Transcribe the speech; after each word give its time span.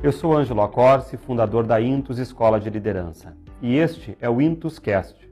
Eu 0.00 0.12
sou 0.12 0.32
Ângelo 0.32 0.62
Acorce, 0.62 1.16
fundador 1.16 1.66
da 1.66 1.80
Intus 1.80 2.20
Escola 2.20 2.60
de 2.60 2.70
Liderança. 2.70 3.36
E 3.60 3.74
este 3.74 4.16
é 4.20 4.30
o 4.30 4.40
Intus 4.40 4.78
Cast, 4.78 5.28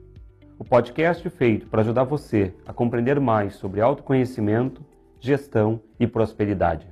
o 0.59 0.65
podcast 0.65 1.29
feito 1.29 1.67
para 1.67 1.79
ajudar 1.81 2.03
você 2.03 2.53
a 2.65 2.73
compreender 2.73 3.17
mais 3.17 3.55
sobre 3.55 3.79
autoconhecimento, 3.79 4.83
gestão 5.21 5.79
e 5.97 6.05
prosperidade. 6.05 6.85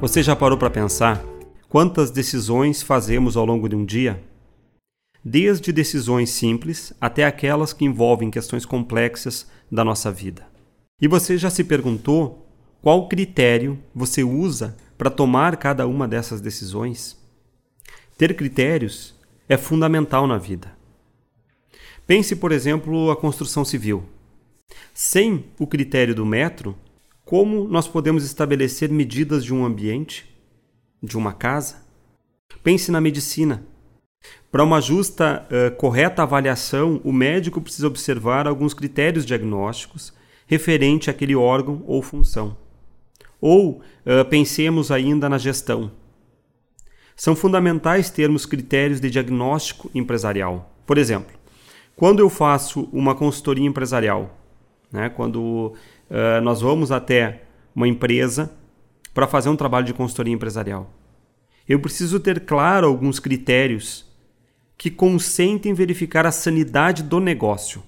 Você 0.00 0.24
já 0.24 0.34
parou 0.34 0.58
para 0.58 0.70
pensar 0.70 1.22
quantas 1.68 2.10
decisões 2.10 2.82
fazemos 2.82 3.36
ao 3.36 3.46
longo 3.46 3.68
de 3.68 3.76
um 3.76 3.84
dia? 3.84 4.20
Desde 5.24 5.70
decisões 5.70 6.30
simples 6.30 6.92
até 7.00 7.24
aquelas 7.24 7.72
que 7.72 7.84
envolvem 7.84 8.28
questões 8.28 8.66
complexas 8.66 9.48
da 9.70 9.84
nossa 9.84 10.10
vida. 10.10 10.47
E 11.00 11.06
você 11.06 11.38
já 11.38 11.48
se 11.48 11.62
perguntou 11.62 12.44
qual 12.82 13.08
critério 13.08 13.78
você 13.94 14.24
usa 14.24 14.76
para 14.96 15.10
tomar 15.10 15.56
cada 15.56 15.86
uma 15.86 16.08
dessas 16.08 16.40
decisões? 16.40 17.16
Ter 18.16 18.34
critérios 18.34 19.14
é 19.48 19.56
fundamental 19.56 20.26
na 20.26 20.38
vida. 20.38 20.76
Pense, 22.04 22.34
por 22.34 22.50
exemplo, 22.50 23.10
a 23.12 23.16
construção 23.16 23.64
civil. 23.64 24.04
Sem 24.92 25.44
o 25.58 25.66
critério 25.66 26.14
do 26.14 26.26
metro, 26.26 26.76
como 27.24 27.68
nós 27.68 27.86
podemos 27.86 28.24
estabelecer 28.24 28.90
medidas 28.90 29.44
de 29.44 29.54
um 29.54 29.64
ambiente, 29.64 30.26
de 31.00 31.16
uma 31.16 31.32
casa? 31.32 31.76
Pense 32.64 32.90
na 32.90 33.00
medicina. 33.00 33.62
Para 34.50 34.64
uma 34.64 34.80
justa, 34.80 35.46
uh, 35.46 35.76
correta 35.76 36.22
avaliação, 36.22 37.00
o 37.04 37.12
médico 37.12 37.60
precisa 37.60 37.86
observar 37.86 38.48
alguns 38.48 38.74
critérios 38.74 39.24
diagnósticos 39.24 40.12
referente 40.48 41.10
àquele 41.10 41.36
órgão 41.36 41.84
ou 41.86 42.02
função. 42.02 42.56
Ou 43.40 43.80
uh, 43.80 44.24
pensemos 44.28 44.90
ainda 44.90 45.28
na 45.28 45.38
gestão. 45.38 45.92
São 47.14 47.36
fundamentais 47.36 48.10
termos 48.10 48.46
critérios 48.46 49.00
de 49.00 49.10
diagnóstico 49.10 49.90
empresarial. 49.94 50.74
Por 50.86 50.98
exemplo, 50.98 51.36
quando 51.94 52.20
eu 52.20 52.30
faço 52.30 52.88
uma 52.92 53.14
consultoria 53.14 53.66
empresarial, 53.66 54.36
né, 54.90 55.10
quando 55.10 55.74
uh, 56.10 56.40
nós 56.42 56.60
vamos 56.60 56.90
até 56.90 57.42
uma 57.74 57.86
empresa 57.86 58.50
para 59.12 59.26
fazer 59.26 59.50
um 59.50 59.56
trabalho 59.56 59.86
de 59.86 59.94
consultoria 59.94 60.32
empresarial, 60.32 60.90
eu 61.68 61.78
preciso 61.78 62.18
ter 62.18 62.40
claro 62.40 62.86
alguns 62.86 63.20
critérios 63.20 64.06
que 64.78 64.90
consentem 64.90 65.74
verificar 65.74 66.24
a 66.24 66.32
sanidade 66.32 67.02
do 67.02 67.20
negócio. 67.20 67.82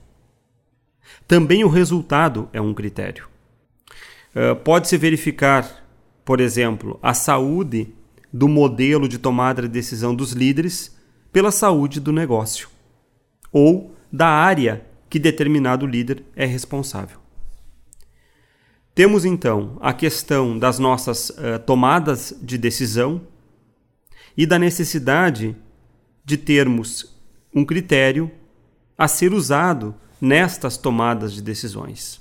Também 1.26 1.64
o 1.64 1.68
resultado 1.68 2.48
é 2.52 2.60
um 2.60 2.74
critério. 2.74 3.28
Uh, 4.34 4.56
Pode-se 4.56 4.96
verificar, 4.96 5.84
por 6.24 6.40
exemplo, 6.40 6.98
a 7.02 7.14
saúde 7.14 7.94
do 8.32 8.48
modelo 8.48 9.08
de 9.08 9.18
tomada 9.18 9.62
de 9.62 9.68
decisão 9.68 10.14
dos 10.14 10.32
líderes 10.32 10.96
pela 11.32 11.50
saúde 11.50 12.00
do 12.00 12.12
negócio 12.12 12.68
ou 13.52 13.94
da 14.12 14.28
área 14.28 14.86
que 15.08 15.18
determinado 15.18 15.86
líder 15.86 16.24
é 16.36 16.46
responsável. 16.46 17.18
Temos 18.94 19.24
então 19.24 19.78
a 19.80 19.92
questão 19.92 20.58
das 20.58 20.78
nossas 20.78 21.30
uh, 21.30 21.58
tomadas 21.64 22.34
de 22.42 22.58
decisão 22.58 23.22
e 24.36 24.46
da 24.46 24.58
necessidade 24.58 25.56
de 26.24 26.36
termos 26.36 27.16
um 27.54 27.64
critério 27.64 28.30
a 28.96 29.08
ser 29.08 29.32
usado 29.32 29.94
nestas 30.20 30.76
tomadas 30.76 31.32
de 31.32 31.42
decisões. 31.42 32.20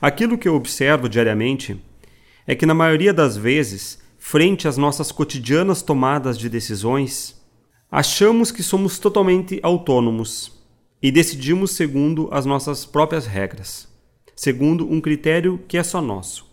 Aquilo 0.00 0.38
que 0.38 0.48
eu 0.48 0.54
observo 0.54 1.08
diariamente 1.08 1.82
é 2.46 2.54
que, 2.54 2.64
na 2.64 2.74
maioria 2.74 3.12
das 3.12 3.36
vezes, 3.36 3.98
frente 4.18 4.68
às 4.68 4.76
nossas 4.76 5.10
cotidianas 5.10 5.82
tomadas 5.82 6.38
de 6.38 6.48
decisões, 6.48 7.40
achamos 7.90 8.50
que 8.50 8.62
somos 8.62 8.98
totalmente 8.98 9.58
autônomos 9.62 10.56
e 11.02 11.10
decidimos 11.10 11.72
segundo 11.72 12.28
as 12.30 12.46
nossas 12.46 12.84
próprias 12.84 13.26
regras, 13.26 13.88
segundo 14.36 14.90
um 14.90 15.00
critério 15.00 15.60
que 15.66 15.76
é 15.76 15.82
só 15.82 16.00
nosso. 16.00 16.46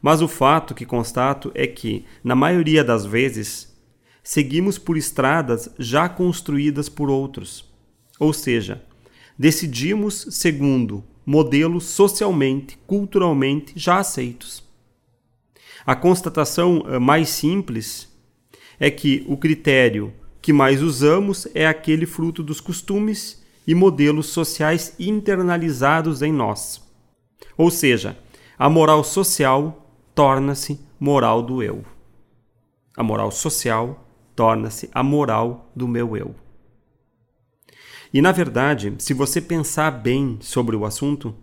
Mas 0.00 0.22
o 0.22 0.28
fato 0.28 0.74
que 0.74 0.86
constato 0.86 1.50
é 1.54 1.66
que, 1.66 2.04
na 2.22 2.34
maioria 2.34 2.84
das 2.84 3.04
vezes, 3.04 3.76
seguimos 4.22 4.78
por 4.78 4.96
estradas 4.96 5.68
já 5.78 6.08
construídas 6.08 6.88
por 6.88 7.10
outros. 7.10 7.64
Ou 8.18 8.32
seja, 8.32 8.82
decidimos 9.38 10.26
segundo 10.30 11.04
modelos 11.24 11.84
socialmente, 11.84 12.78
culturalmente 12.86 13.74
já 13.76 13.98
aceitos. 13.98 14.64
A 15.86 15.94
constatação 15.94 16.84
eh, 16.86 16.98
mais 16.98 17.28
simples 17.28 18.08
é 18.80 18.90
que 18.90 19.24
o 19.28 19.36
critério 19.36 20.12
que 20.40 20.52
mais 20.52 20.82
usamos 20.82 21.46
é 21.54 21.66
aquele 21.66 22.06
fruto 22.06 22.42
dos 22.42 22.60
costumes 22.60 23.42
e 23.66 23.74
modelos 23.74 24.26
sociais 24.28 24.94
internalizados 24.98 26.22
em 26.22 26.32
nós. 26.32 26.82
Ou 27.56 27.70
seja, 27.70 28.18
a 28.58 28.68
moral 28.68 29.04
social 29.04 29.86
torna-se 30.14 30.80
moral 30.98 31.42
do 31.42 31.62
eu. 31.62 31.84
A 32.96 33.02
moral 33.02 33.30
social 33.30 34.04
torna-se 34.34 34.88
a 34.92 35.02
moral 35.02 35.70
do 35.76 35.86
meu 35.86 36.16
eu. 36.16 36.34
E 38.12 38.22
na 38.22 38.32
verdade, 38.32 38.94
se 38.98 39.12
você 39.12 39.40
pensar 39.40 39.90
bem 39.90 40.38
sobre 40.40 40.74
o 40.74 40.84
assunto, 40.84 41.34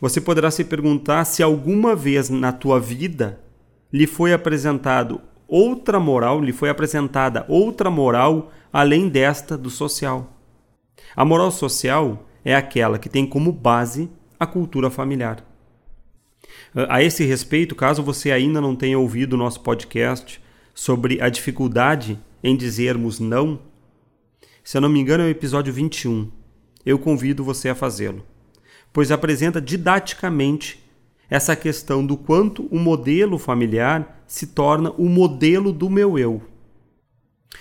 você 0.00 0.20
poderá 0.20 0.50
se 0.50 0.64
perguntar 0.64 1.24
se 1.24 1.42
alguma 1.42 1.96
vez 1.96 2.28
na 2.28 2.52
tua 2.52 2.78
vida 2.78 3.40
lhe 3.92 4.06
foi 4.06 4.32
apresentado 4.32 5.20
outra 5.46 5.98
moral, 5.98 6.40
lhe 6.40 6.52
foi 6.52 6.68
apresentada 6.68 7.44
outra 7.48 7.90
moral 7.90 8.52
além 8.72 9.08
desta 9.08 9.56
do 9.56 9.70
social. 9.70 10.36
A 11.16 11.24
moral 11.24 11.50
social 11.50 12.26
é 12.44 12.54
aquela 12.54 12.98
que 12.98 13.08
tem 13.08 13.26
como 13.26 13.50
base 13.50 14.10
a 14.38 14.46
cultura 14.46 14.90
familiar. 14.90 15.44
A 16.88 17.02
esse 17.02 17.24
respeito, 17.24 17.74
caso 17.74 18.02
você 18.02 18.30
ainda 18.30 18.60
não 18.60 18.76
tenha 18.76 18.98
ouvido 18.98 19.32
o 19.32 19.36
nosso 19.36 19.60
podcast 19.60 20.40
sobre 20.74 21.20
a 21.20 21.28
dificuldade 21.28 22.18
em 22.42 22.56
dizermos 22.56 23.18
não, 23.18 23.58
se 24.68 24.76
eu 24.76 24.82
não 24.82 24.90
me 24.90 25.00
engano, 25.00 25.24
é 25.24 25.26
o 25.26 25.30
episódio 25.30 25.72
21. 25.72 26.30
Eu 26.84 26.98
convido 26.98 27.42
você 27.42 27.70
a 27.70 27.74
fazê-lo, 27.74 28.22
pois 28.92 29.10
apresenta 29.10 29.62
didaticamente 29.62 30.84
essa 31.30 31.56
questão 31.56 32.04
do 32.04 32.18
quanto 32.18 32.66
o 32.66 32.78
modelo 32.78 33.38
familiar 33.38 34.22
se 34.26 34.48
torna 34.48 34.90
o 34.98 35.08
modelo 35.08 35.72
do 35.72 35.88
meu 35.88 36.18
eu. 36.18 36.42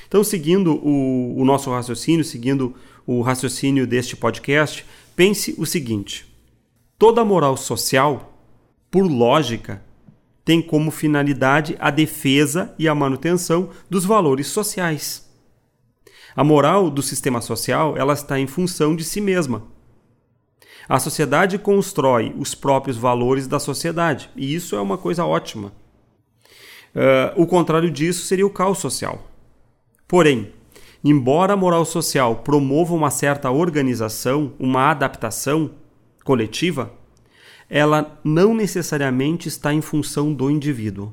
Então, 0.05 0.21
seguindo 0.21 0.75
o, 0.85 1.39
o 1.39 1.45
nosso 1.45 1.71
raciocínio, 1.71 2.25
seguindo 2.25 2.75
o 3.05 3.21
raciocínio 3.21 3.87
deste 3.87 4.17
podcast, 4.17 4.85
pense 5.15 5.55
o 5.57 5.65
seguinte: 5.65 6.27
toda 6.99 7.23
moral 7.23 7.55
social, 7.55 8.37
por 8.91 9.09
lógica, 9.09 9.81
tem 10.43 10.61
como 10.61 10.91
finalidade 10.91 11.73
a 11.79 11.89
defesa 11.89 12.75
e 12.77 12.85
a 12.85 12.93
manutenção 12.93 13.69
dos 13.89 14.03
valores 14.03 14.47
sociais. 14.47 15.25
A 16.37 16.43
moral 16.43 16.91
do 16.91 17.01
sistema 17.01 17.41
social 17.41 17.97
ela 17.97 18.13
está 18.13 18.39
em 18.39 18.45
função 18.45 18.95
de 18.95 19.03
si 19.03 19.19
mesma. 19.19 19.63
A 20.87 20.99
sociedade 20.99 21.57
constrói 21.57 22.31
os 22.37 22.53
próprios 22.53 22.95
valores 22.95 23.47
da 23.47 23.59
sociedade, 23.59 24.29
e 24.35 24.53
isso 24.53 24.75
é 24.75 24.79
uma 24.79 24.99
coisa 24.99 25.25
ótima. 25.25 25.73
Uh, 26.93 27.41
o 27.41 27.47
contrário 27.47 27.89
disso 27.89 28.23
seria 28.27 28.45
o 28.45 28.51
caos 28.51 28.77
social. 28.77 29.27
Porém, 30.07 30.53
embora 31.03 31.53
a 31.53 31.57
moral 31.57 31.83
social 31.85 32.35
promova 32.35 32.93
uma 32.93 33.09
certa 33.09 33.49
organização, 33.49 34.53
uma 34.59 34.91
adaptação 34.91 35.71
coletiva, 36.23 36.93
ela 37.67 38.19
não 38.23 38.53
necessariamente 38.53 39.47
está 39.47 39.73
em 39.73 39.81
função 39.81 40.31
do 40.31 40.51
indivíduo. 40.51 41.11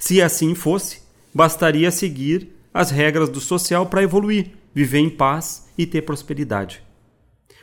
Se 0.00 0.20
assim 0.20 0.52
fosse, 0.52 1.02
bastaria 1.32 1.92
seguir 1.92 2.55
as 2.76 2.90
regras 2.90 3.30
do 3.30 3.40
social 3.40 3.86
para 3.86 4.02
evoluir, 4.02 4.50
viver 4.74 4.98
em 4.98 5.08
paz 5.08 5.66
e 5.78 5.86
ter 5.86 6.02
prosperidade. 6.02 6.82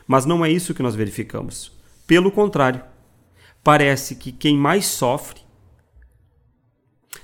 Mas 0.08 0.26
não 0.26 0.44
é 0.44 0.50
isso 0.50 0.74
que 0.74 0.82
nós 0.82 0.96
verificamos. 0.96 1.70
Pelo 2.04 2.32
contrário, 2.32 2.82
parece 3.62 4.16
que 4.16 4.32
quem 4.32 4.58
mais 4.58 4.86
sofre, 4.86 5.40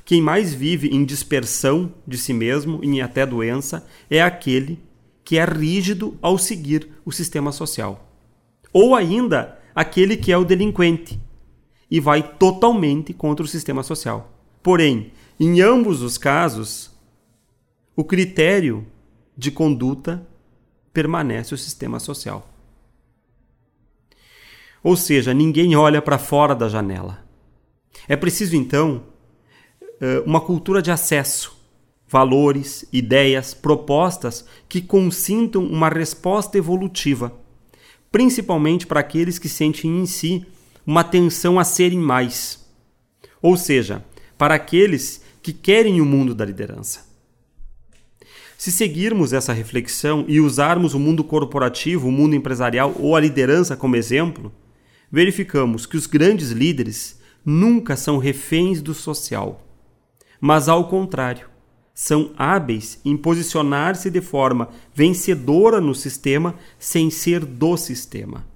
quem 0.04 0.22
mais 0.22 0.54
vive 0.54 0.88
em 0.88 1.04
dispersão 1.04 1.92
de 2.06 2.16
si 2.16 2.32
mesmo 2.32 2.78
e 2.80 2.86
em 2.86 3.02
até 3.02 3.26
doença, 3.26 3.84
é 4.08 4.22
aquele 4.22 4.78
que 5.24 5.36
é 5.36 5.44
rígido 5.44 6.16
ao 6.22 6.38
seguir 6.38 6.88
o 7.04 7.10
sistema 7.10 7.50
social. 7.50 8.08
Ou 8.72 8.94
ainda, 8.94 9.58
aquele 9.74 10.16
que 10.16 10.30
é 10.30 10.38
o 10.38 10.44
delinquente 10.44 11.20
e 11.90 11.98
vai 11.98 12.22
totalmente 12.22 13.12
contra 13.12 13.44
o 13.44 13.48
sistema 13.48 13.82
social. 13.82 14.32
Porém, 14.62 15.10
em 15.40 15.60
ambos 15.60 16.02
os 16.02 16.16
casos, 16.16 16.89
o 18.00 18.04
critério 18.04 18.86
de 19.36 19.50
conduta 19.50 20.26
permanece 20.90 21.52
o 21.52 21.58
sistema 21.58 22.00
social. 22.00 22.48
Ou 24.82 24.96
seja, 24.96 25.34
ninguém 25.34 25.76
olha 25.76 26.00
para 26.00 26.16
fora 26.16 26.54
da 26.54 26.66
janela. 26.66 27.22
É 28.08 28.16
preciso, 28.16 28.56
então, 28.56 29.02
eh, 30.00 30.22
uma 30.24 30.40
cultura 30.40 30.80
de 30.80 30.90
acesso, 30.90 31.54
valores, 32.08 32.86
ideias, 32.90 33.52
propostas 33.52 34.46
que 34.66 34.80
consintam 34.80 35.62
uma 35.62 35.90
resposta 35.90 36.56
evolutiva, 36.56 37.38
principalmente 38.10 38.86
para 38.86 39.00
aqueles 39.00 39.38
que 39.38 39.48
sentem 39.50 40.00
em 40.00 40.06
si 40.06 40.46
uma 40.86 41.04
tensão 41.04 41.58
a 41.58 41.64
serem 41.64 41.98
mais. 41.98 42.66
Ou 43.42 43.58
seja, 43.58 44.02
para 44.38 44.54
aqueles 44.54 45.22
que 45.42 45.52
querem 45.52 46.00
o 46.00 46.06
mundo 46.06 46.34
da 46.34 46.46
liderança. 46.46 47.09
Se 48.60 48.70
seguirmos 48.70 49.32
essa 49.32 49.54
reflexão 49.54 50.22
e 50.28 50.38
usarmos 50.38 50.92
o 50.92 50.98
mundo 50.98 51.24
corporativo, 51.24 52.08
o 52.08 52.12
mundo 52.12 52.36
empresarial 52.36 52.94
ou 52.98 53.16
a 53.16 53.20
liderança 53.20 53.74
como 53.74 53.96
exemplo, 53.96 54.52
verificamos 55.10 55.86
que 55.86 55.96
os 55.96 56.06
grandes 56.06 56.50
líderes 56.50 57.18
nunca 57.42 57.96
são 57.96 58.18
reféns 58.18 58.82
do 58.82 58.92
social, 58.92 59.66
mas 60.38 60.68
ao 60.68 60.88
contrário, 60.88 61.48
são 61.94 62.34
hábeis 62.36 63.00
em 63.02 63.16
posicionar-se 63.16 64.10
de 64.10 64.20
forma 64.20 64.68
vencedora 64.94 65.80
no 65.80 65.94
sistema 65.94 66.54
sem 66.78 67.08
ser 67.08 67.46
do 67.46 67.78
sistema. 67.78 68.46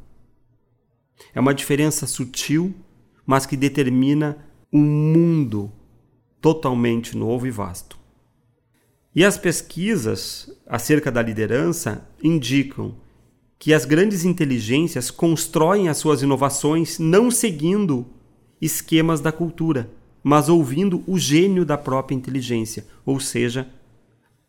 É 1.34 1.40
uma 1.40 1.54
diferença 1.54 2.06
sutil, 2.06 2.74
mas 3.24 3.46
que 3.46 3.56
determina 3.56 4.36
um 4.70 4.82
mundo 4.82 5.72
totalmente 6.42 7.16
novo 7.16 7.46
e 7.46 7.50
vasto. 7.50 8.03
E 9.14 9.24
as 9.24 9.38
pesquisas 9.38 10.50
acerca 10.66 11.12
da 11.12 11.22
liderança 11.22 12.08
indicam 12.22 12.96
que 13.58 13.72
as 13.72 13.84
grandes 13.84 14.24
inteligências 14.24 15.10
constroem 15.10 15.88
as 15.88 15.98
suas 15.98 16.22
inovações 16.22 16.98
não 16.98 17.30
seguindo 17.30 18.06
esquemas 18.60 19.20
da 19.20 19.30
cultura, 19.30 19.90
mas 20.22 20.48
ouvindo 20.48 21.04
o 21.06 21.18
gênio 21.18 21.64
da 21.64 21.78
própria 21.78 22.16
inteligência, 22.16 22.86
ou 23.06 23.20
seja, 23.20 23.68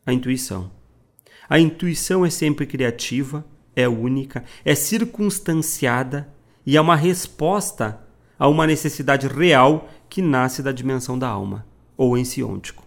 a 0.06 0.12
intuição. 0.12 0.72
A 1.48 1.60
intuição 1.60 2.26
é 2.26 2.30
sempre 2.30 2.66
criativa, 2.66 3.46
é 3.76 3.88
única, 3.88 4.44
é 4.64 4.74
circunstanciada 4.74 6.28
e 6.66 6.76
é 6.76 6.82
uma 6.82 6.96
resposta 6.96 8.02
a 8.40 8.48
uma 8.48 8.66
necessidade 8.66 9.28
real 9.28 9.90
que 10.10 10.22
nasce 10.22 10.64
da 10.64 10.72
dimensão 10.72 11.20
da 11.20 11.28
alma, 11.28 11.66
ou 11.96 12.18
ensiôntico. 12.18 12.85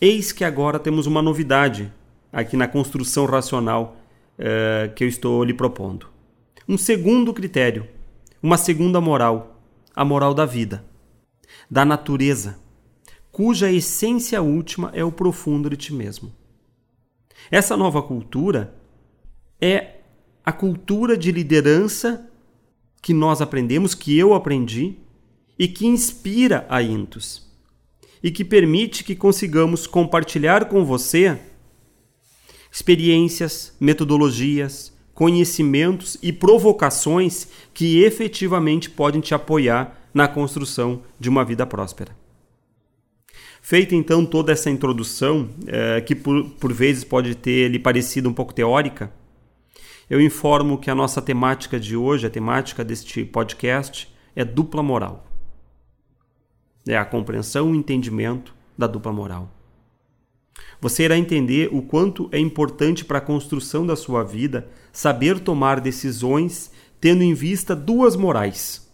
Eis 0.00 0.32
que 0.32 0.44
agora 0.44 0.78
temos 0.78 1.06
uma 1.06 1.22
novidade 1.22 1.92
aqui 2.32 2.56
na 2.56 2.66
construção 2.66 3.26
racional 3.26 3.96
uh, 4.38 4.92
que 4.94 5.04
eu 5.04 5.08
estou 5.08 5.44
lhe 5.44 5.54
propondo. 5.54 6.08
Um 6.68 6.76
segundo 6.76 7.32
critério, 7.32 7.86
uma 8.42 8.56
segunda 8.56 9.00
moral, 9.00 9.60
a 9.94 10.04
moral 10.04 10.34
da 10.34 10.44
vida, 10.44 10.84
da 11.70 11.84
natureza, 11.84 12.58
cuja 13.30 13.70
essência 13.70 14.42
última 14.42 14.90
é 14.94 15.04
o 15.04 15.12
profundo 15.12 15.70
de 15.70 15.76
ti 15.76 15.94
mesmo. 15.94 16.32
Essa 17.48 17.76
nova 17.76 18.02
cultura 18.02 18.74
é 19.60 19.98
a 20.44 20.52
cultura 20.52 21.16
de 21.16 21.30
liderança 21.30 22.28
que 23.00 23.14
nós 23.14 23.40
aprendemos, 23.40 23.94
que 23.94 24.18
eu 24.18 24.34
aprendi 24.34 24.96
e 25.56 25.68
que 25.68 25.86
inspira 25.86 26.66
a 26.68 26.82
Intus 26.82 27.44
e 28.24 28.30
que 28.30 28.42
permite 28.42 29.04
que 29.04 29.14
consigamos 29.14 29.86
compartilhar 29.86 30.64
com 30.64 30.82
você 30.82 31.38
experiências, 32.72 33.76
metodologias, 33.78 34.94
conhecimentos 35.12 36.16
e 36.22 36.32
provocações 36.32 37.46
que 37.74 38.02
efetivamente 38.02 38.88
podem 38.88 39.20
te 39.20 39.34
apoiar 39.34 40.08
na 40.14 40.26
construção 40.26 41.02
de 41.20 41.28
uma 41.28 41.44
vida 41.44 41.66
próspera. 41.66 42.16
Feita 43.60 43.94
então 43.94 44.24
toda 44.24 44.52
essa 44.52 44.70
introdução, 44.70 45.50
é, 45.66 46.00
que 46.00 46.14
por, 46.14 46.48
por 46.58 46.72
vezes 46.72 47.04
pode 47.04 47.34
ter 47.34 47.68
lhe 47.68 47.78
parecido 47.78 48.28
um 48.28 48.32
pouco 48.32 48.54
teórica, 48.54 49.12
eu 50.08 50.20
informo 50.20 50.78
que 50.78 50.90
a 50.90 50.94
nossa 50.94 51.20
temática 51.20 51.78
de 51.78 51.94
hoje, 51.94 52.26
a 52.26 52.30
temática 52.30 52.82
deste 52.82 53.22
podcast, 53.24 54.08
é 54.34 54.44
dupla 54.44 54.82
moral. 54.82 55.33
É 56.86 56.96
a 56.96 57.04
compreensão 57.04 57.74
e 57.74 57.78
entendimento 57.78 58.54
da 58.76 58.86
dupla 58.86 59.12
moral. 59.12 59.50
Você 60.80 61.04
irá 61.04 61.16
entender 61.16 61.68
o 61.72 61.82
quanto 61.82 62.28
é 62.30 62.38
importante 62.38 63.04
para 63.04 63.18
a 63.18 63.22
construção 63.22 63.86
da 63.86 63.96
sua 63.96 64.22
vida 64.22 64.68
saber 64.92 65.40
tomar 65.40 65.80
decisões 65.80 66.70
tendo 67.00 67.22
em 67.22 67.34
vista 67.34 67.74
duas 67.74 68.16
morais: 68.16 68.90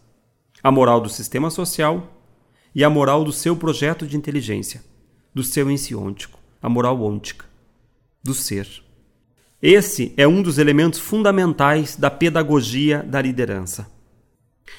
a 0.63 0.71
moral 0.71 1.01
do 1.01 1.09
sistema 1.09 1.51
social 1.51 2.17
e 2.75 2.85
a 2.85 2.91
moral 2.91 3.25
do 3.25 3.33
seu 3.33 3.57
projeto 3.57 4.07
de 4.07 4.17
inteligência, 4.17 4.83
do 5.35 5.43
seu 5.43 5.71
ensiôntico, 5.71 6.39
a 6.63 6.69
moral 6.69 7.01
ôntica, 7.01 7.45
do 8.23 8.35
ser. 8.35 8.69
Esse 9.63 10.15
é 10.17 10.27
um 10.27 10.43
dos 10.43 10.59
elementos 10.59 10.99
fundamentais 10.99 11.97
da 11.97 12.11
pedagogia 12.11 13.03
da 13.03 13.21
liderança. 13.21 13.91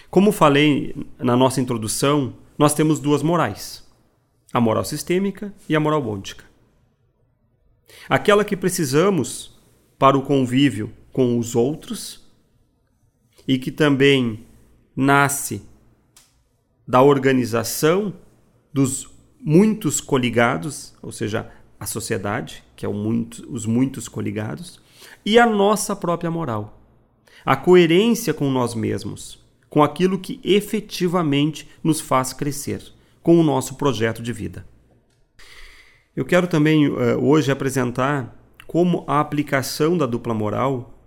Como 0.09 0.31
falei 0.31 0.95
na 1.19 1.35
nossa 1.35 1.61
introdução, 1.61 2.33
nós 2.57 2.73
temos 2.73 2.99
duas 2.99 3.23
morais: 3.23 3.87
a 4.53 4.59
moral 4.59 4.83
sistêmica 4.83 5.53
e 5.67 5.75
a 5.75 5.79
moral 5.79 6.05
ôntica. 6.07 6.45
Aquela 8.09 8.43
que 8.43 8.57
precisamos 8.57 9.59
para 9.97 10.17
o 10.17 10.21
convívio 10.21 10.91
com 11.11 11.37
os 11.37 11.55
outros 11.55 12.21
e 13.47 13.57
que 13.57 13.71
também 13.71 14.45
nasce 14.95 15.61
da 16.87 17.01
organização 17.01 18.13
dos 18.73 19.09
muitos 19.39 19.99
coligados, 19.99 20.93
ou 21.01 21.11
seja, 21.11 21.51
a 21.79 21.85
sociedade, 21.85 22.63
que 22.75 22.85
é 22.85 22.89
muito, 22.89 23.45
os 23.51 23.65
muitos 23.65 24.07
coligados, 24.07 24.79
e 25.25 25.39
a 25.39 25.47
nossa 25.47 25.95
própria 25.95 26.29
moral, 26.29 26.79
a 27.43 27.55
coerência 27.55 28.33
com 28.33 28.49
nós 28.51 28.75
mesmos, 28.75 29.40
com 29.71 29.81
aquilo 29.81 30.19
que 30.19 30.37
efetivamente 30.43 31.65
nos 31.81 32.01
faz 32.01 32.33
crescer, 32.33 32.83
com 33.23 33.39
o 33.39 33.43
nosso 33.43 33.75
projeto 33.75 34.21
de 34.21 34.33
vida. 34.33 34.67
Eu 36.13 36.25
quero 36.25 36.45
também 36.45 36.89
uh, 36.89 37.17
hoje 37.23 37.53
apresentar 37.53 38.37
como 38.67 39.05
a 39.07 39.21
aplicação 39.21 39.97
da 39.97 40.05
dupla 40.05 40.33
moral 40.33 40.99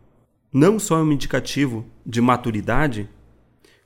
não 0.50 0.78
só 0.78 0.98
é 0.98 1.02
um 1.02 1.12
indicativo 1.12 1.84
de 2.06 2.22
maturidade, 2.22 3.06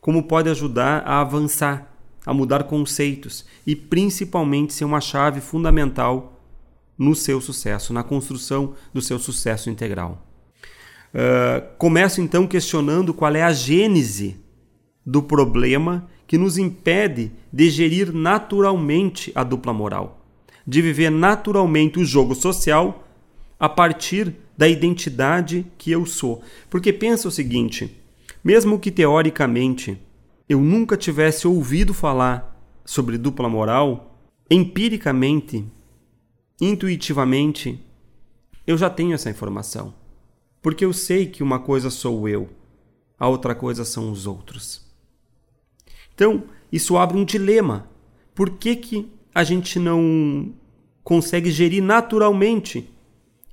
como 0.00 0.22
pode 0.22 0.48
ajudar 0.48 1.02
a 1.04 1.20
avançar, 1.20 1.93
a 2.24 2.32
mudar 2.32 2.62
conceitos 2.62 3.44
e 3.67 3.74
principalmente 3.74 4.74
ser 4.74 4.84
uma 4.84 5.00
chave 5.00 5.41
fundamental 5.41 6.41
no 6.96 7.17
seu 7.17 7.41
sucesso, 7.41 7.93
na 7.93 8.05
construção 8.05 8.74
do 8.94 9.03
seu 9.03 9.19
sucesso 9.19 9.70
integral. 9.70 10.24
Uh, 11.12 11.76
começo 11.79 12.20
então 12.20 12.46
questionando 12.46 13.12
qual 13.12 13.34
é 13.34 13.43
a 13.43 13.53
gênese 13.53 14.46
do 15.08 15.22
problema 15.22 16.06
que 16.27 16.36
nos 16.36 16.58
impede 16.58 17.32
de 17.50 17.70
gerir 17.70 18.12
naturalmente 18.12 19.32
a 19.34 19.43
dupla 19.43 19.72
moral, 19.72 20.22
de 20.67 20.82
viver 20.82 21.08
naturalmente 21.08 21.98
o 21.98 22.05
jogo 22.05 22.34
social 22.34 23.08
a 23.58 23.70
partir 23.70 24.34
da 24.55 24.69
identidade 24.69 25.65
que 25.79 25.91
eu 25.91 26.05
sou. 26.05 26.43
Porque 26.69 26.93
pensa 26.93 27.27
o 27.27 27.31
seguinte: 27.31 27.98
mesmo 28.44 28.79
que 28.79 28.91
teoricamente 28.91 29.98
eu 30.46 30.60
nunca 30.60 30.94
tivesse 30.94 31.48
ouvido 31.48 31.94
falar 31.94 32.55
sobre 32.84 33.17
dupla 33.17 33.48
moral, 33.48 34.20
empiricamente, 34.50 35.65
intuitivamente, 36.60 37.82
eu 38.67 38.77
já 38.77 38.91
tenho 38.91 39.15
essa 39.15 39.31
informação. 39.31 39.94
Porque 40.60 40.84
eu 40.84 40.93
sei 40.93 41.24
que 41.24 41.43
uma 41.43 41.60
coisa 41.60 41.88
sou 41.88 42.29
eu, 42.29 42.50
a 43.19 43.27
outra 43.27 43.55
coisa 43.55 43.86
são 43.86 44.12
os 44.12 44.27
outros. 44.27 44.87
Então, 46.19 46.43
isso 46.72 46.98
abre 46.98 47.17
um 47.17 47.25
dilema. 47.25 47.89
Por 48.34 48.51
que, 48.51 48.75
que 48.75 49.08
a 49.32 49.44
gente 49.44 49.79
não 49.79 50.53
consegue 51.05 51.48
gerir 51.48 51.81
naturalmente 51.81 52.93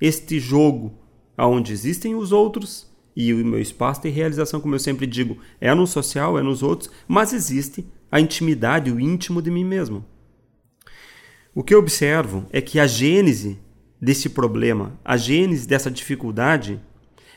este 0.01 0.39
jogo 0.39 0.97
onde 1.37 1.71
existem 1.71 2.15
os 2.15 2.31
outros 2.31 2.91
e 3.15 3.31
o 3.31 3.45
meu 3.45 3.61
espaço 3.61 4.01
de 4.01 4.09
realização, 4.09 4.59
como 4.59 4.73
eu 4.73 4.79
sempre 4.79 5.05
digo, 5.05 5.37
é 5.61 5.71
no 5.75 5.85
social, 5.85 6.39
é 6.39 6.41
nos 6.41 6.63
outros, 6.63 6.89
mas 7.07 7.33
existe 7.33 7.85
a 8.11 8.19
intimidade, 8.19 8.91
o 8.91 8.99
íntimo 8.99 9.43
de 9.43 9.51
mim 9.51 9.63
mesmo. 9.63 10.03
O 11.53 11.63
que 11.63 11.75
eu 11.75 11.77
observo 11.77 12.47
é 12.49 12.61
que 12.61 12.79
a 12.79 12.87
gênese 12.87 13.59
desse 14.01 14.27
problema, 14.27 14.99
a 15.05 15.17
gênese 15.17 15.67
dessa 15.67 15.91
dificuldade, 15.91 16.81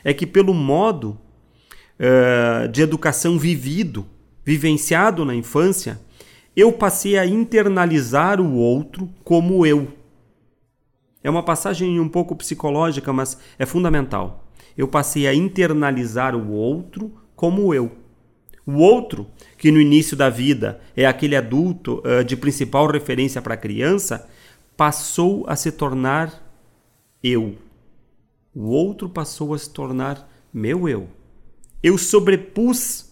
é 0.03 0.15
que 0.15 0.27
pelo 0.27 0.55
modo 0.55 1.21
uh, 2.01 2.67
de 2.69 2.81
educação 2.81 3.39
vivido 3.39 4.07
vivenciado 4.49 5.27
na 5.27 5.35
infância, 5.35 6.01
eu 6.57 6.73
passei 6.73 7.19
a 7.19 7.27
internalizar 7.27 8.41
o 8.41 8.55
outro 8.55 9.07
como 9.23 9.67
eu. 9.67 9.89
É 11.23 11.29
uma 11.29 11.43
passagem 11.43 12.01
um 12.01 12.09
pouco 12.09 12.35
psicológica, 12.35 13.13
mas 13.13 13.39
é 13.59 13.67
fundamental. 13.67 14.49
Eu 14.75 14.89
passei 14.89 15.27
a 15.27 15.35
internalizar 15.35 16.35
o 16.35 16.51
outro 16.51 17.13
como 17.37 17.75
eu. 17.75 17.93
O 18.65 18.79
outro, 18.79 19.27
que 19.59 19.71
no 19.71 19.79
início 19.79 20.17
da 20.17 20.31
vida 20.31 20.81
é 20.97 21.05
aquele 21.05 21.37
adulto 21.37 22.03
uh, 22.07 22.25
de 22.25 22.35
principal 22.35 22.91
referência 22.91 23.43
para 23.43 23.53
a 23.53 23.59
criança, 23.59 24.27
passou 24.79 25.45
a 25.47 25.57
se 25.57 25.71
tornar 25.71 26.43
eu. 27.23 27.55
O 28.55 28.71
outro 28.71 29.11
passou 29.11 29.53
a 29.53 29.59
se 29.59 29.69
tornar 29.69 30.27
meu 30.51 30.89
eu. 30.89 31.07
Eu 31.83 31.99
sobrepus 31.99 33.08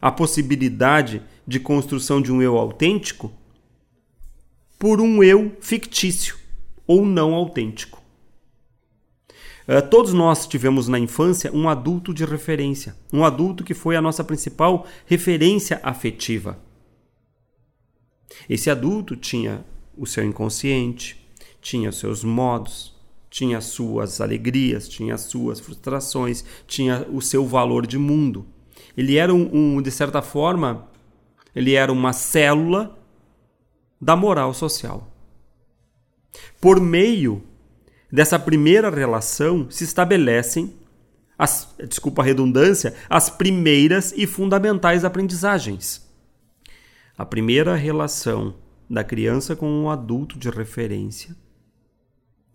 a 0.00 0.10
possibilidade 0.10 1.22
de 1.46 1.58
construção 1.58 2.20
de 2.20 2.32
um 2.32 2.40
eu 2.40 2.56
autêntico 2.56 3.32
por 4.78 5.00
um 5.00 5.22
eu 5.22 5.56
fictício 5.60 6.36
ou 6.86 7.04
não 7.04 7.34
autêntico. 7.34 8.00
Uh, 9.68 9.86
todos 9.90 10.14
nós 10.14 10.46
tivemos 10.46 10.88
na 10.88 10.98
infância 10.98 11.52
um 11.52 11.68
adulto 11.68 12.14
de 12.14 12.24
referência, 12.24 12.96
um 13.12 13.24
adulto 13.24 13.62
que 13.62 13.74
foi 13.74 13.96
a 13.96 14.00
nossa 14.00 14.24
principal 14.24 14.86
referência 15.04 15.78
afetiva. 15.82 16.58
Esse 18.48 18.70
adulto 18.70 19.14
tinha 19.14 19.64
o 19.96 20.06
seu 20.06 20.24
inconsciente, 20.24 21.28
tinha 21.60 21.90
os 21.90 21.98
seus 21.98 22.24
modos, 22.24 22.96
tinha 23.28 23.58
as 23.58 23.64
suas 23.66 24.20
alegrias, 24.20 24.88
tinha 24.88 25.14
as 25.14 25.22
suas 25.22 25.60
frustrações, 25.60 26.44
tinha 26.66 27.06
o 27.12 27.20
seu 27.20 27.46
valor 27.46 27.86
de 27.86 27.98
mundo. 27.98 28.46
Ele 28.98 29.16
era 29.16 29.32
um, 29.32 29.76
um 29.76 29.80
de 29.80 29.92
certa 29.92 30.20
forma, 30.20 30.88
ele 31.54 31.74
era 31.74 31.92
uma 31.92 32.12
célula 32.12 32.98
da 34.00 34.16
moral 34.16 34.52
social. 34.52 35.08
Por 36.60 36.80
meio 36.80 37.44
dessa 38.10 38.40
primeira 38.40 38.90
relação 38.90 39.70
se 39.70 39.84
estabelecem 39.84 40.74
as, 41.38 41.76
desculpa 41.88 42.22
a 42.22 42.24
redundância, 42.24 42.96
as 43.08 43.30
primeiras 43.30 44.12
e 44.16 44.26
fundamentais 44.26 45.04
aprendizagens. 45.04 46.04
A 47.16 47.24
primeira 47.24 47.76
relação 47.76 48.56
da 48.90 49.04
criança 49.04 49.54
com 49.54 49.70
um 49.70 49.88
adulto 49.88 50.36
de 50.36 50.50
referência 50.50 51.36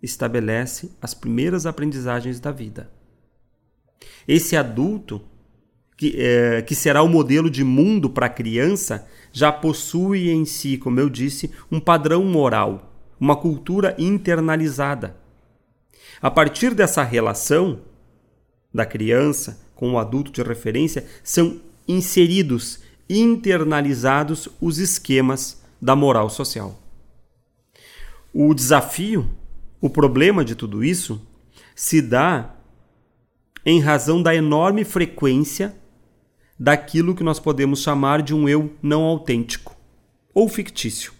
estabelece 0.02 0.92
as 1.00 1.14
primeiras 1.14 1.64
aprendizagens 1.64 2.38
da 2.38 2.52
vida. 2.52 2.92
Esse 4.28 4.58
adulto, 4.58 5.22
que, 5.96 6.14
é, 6.16 6.62
que 6.62 6.74
será 6.74 7.02
o 7.02 7.08
modelo 7.08 7.48
de 7.48 7.62
mundo 7.62 8.10
para 8.10 8.26
a 8.26 8.30
criança, 8.30 9.06
já 9.32 9.52
possui 9.52 10.30
em 10.30 10.44
si, 10.44 10.76
como 10.76 11.00
eu 11.00 11.08
disse, 11.08 11.50
um 11.70 11.80
padrão 11.80 12.24
moral, 12.24 12.92
uma 13.18 13.36
cultura 13.36 13.94
internalizada. 13.98 15.16
A 16.20 16.30
partir 16.30 16.74
dessa 16.74 17.02
relação 17.02 17.80
da 18.72 18.84
criança 18.84 19.60
com 19.74 19.92
o 19.92 19.98
adulto 19.98 20.30
de 20.30 20.42
referência, 20.42 21.06
são 21.22 21.60
inseridos, 21.86 22.80
internalizados 23.08 24.48
os 24.60 24.78
esquemas 24.78 25.62
da 25.80 25.94
moral 25.94 26.30
social. 26.30 26.80
O 28.32 28.54
desafio 28.54 29.28
o 29.84 29.90
problema 29.90 30.42
de 30.42 30.54
tudo 30.54 30.82
isso 30.82 31.20
se 31.76 32.00
dá 32.00 32.54
em 33.66 33.80
razão 33.80 34.22
da 34.22 34.34
enorme 34.34 34.82
frequência 34.82 35.76
daquilo 36.58 37.14
que 37.14 37.24
nós 37.24 37.40
podemos 37.40 37.82
chamar 37.82 38.22
de 38.22 38.34
um 38.34 38.48
eu 38.48 38.74
não 38.82 39.02
autêntico 39.02 39.76
ou 40.32 40.48
fictício, 40.48 41.12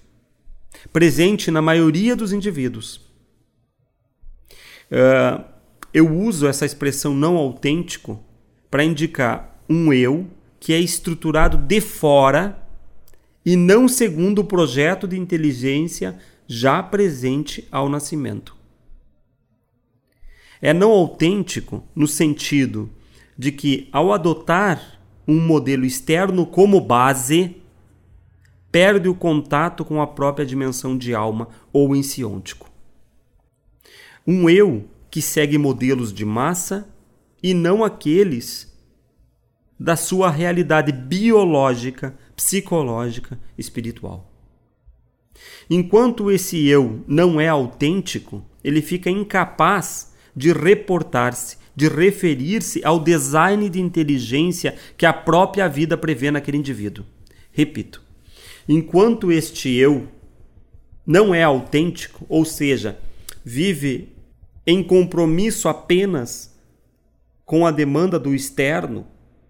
presente 0.93 1.51
na 1.51 1.63
maioria 1.63 2.17
dos 2.17 2.33
indivíduos. 2.33 2.97
Uh, 4.91 5.45
eu 5.93 6.13
uso 6.13 6.47
essa 6.47 6.67
expressão 6.67 7.15
não 7.15 7.37
autêntico 7.37 8.23
para 8.71 8.85
indicar 8.85 9.63
um 9.69 9.93
eu 9.93 10.27
que 10.59 10.73
é 10.73 10.81
estruturado 10.81 11.57
de 11.57 11.81
fora 11.81 12.61
e 13.45 13.57
não 13.57 13.87
segundo 13.87 14.41
o 14.41 14.45
projeto 14.45 15.07
de 15.07 15.19
inteligência 15.19 16.19
já 16.47 16.83
presente 16.83 17.69
ao 17.71 17.89
nascimento. 17.89 18.57
É 20.61 20.73
não 20.73 20.91
autêntico 20.91 21.85
no 21.95 22.09
sentido 22.09 22.91
de 23.37 23.53
que, 23.53 23.89
ao 23.93 24.13
adotar 24.13 24.94
um 25.27 25.41
modelo 25.41 25.85
externo 25.85 26.47
como 26.47 26.81
base, 26.81 27.57
perde 28.71 29.09
o 29.09 29.15
contato 29.15 29.85
com 29.85 30.01
a 30.01 30.07
própria 30.07 30.45
dimensão 30.45 30.99
de 30.99 31.15
alma 31.15 31.49
ou 31.73 31.95
ensiôntico. 31.95 32.71
Um 34.27 34.49
eu 34.49 34.89
que 35.11 35.23
segue 35.23 35.57
modelos 35.59 36.13
de 36.13 36.25
massa 36.25 36.89
e 37.43 37.55
não 37.55 37.85
aqueles 37.85 38.73
da 39.79 39.97
sua 39.97 40.31
realidade 40.31 40.93
biológica, 40.93 42.17
psicológica, 42.35 43.39
espiritual. 43.57 44.33
Enquanto 45.69 46.31
esse 46.31 46.67
eu 46.67 47.05
não 47.07 47.41
é 47.41 47.49
autêntico, 47.49 48.45
ele 48.63 48.81
fica 48.81 49.11
incapaz 49.11 50.15
de 50.35 50.53
reportar-se, 50.53 51.59
de 51.75 51.89
referir-se 51.89 52.85
ao 52.85 53.01
design 53.01 53.69
de 53.69 53.81
inteligência 53.81 54.77
que 54.97 55.07
a 55.07 55.13
própria 55.13 55.69
vida 55.69 55.97
prevê 55.97 56.31
naquele 56.31 56.59
indivíduo. 56.59 57.05
Repito, 57.51 58.03
enquanto 58.69 59.33
este 59.33 59.75
eu 59.75 60.09
não 61.07 61.35
é 61.35 61.43
autêntico, 61.43 62.25
ou 62.29 62.45
seja, 62.45 62.99
vive 63.45 64.15
em 64.67 64.83
compromisso 64.83 65.69
apenas 65.69 66.55
com 67.45 67.67
a 67.67 67.71
demanda 67.71 68.19
do 68.19 68.35
externo, 68.35 69.07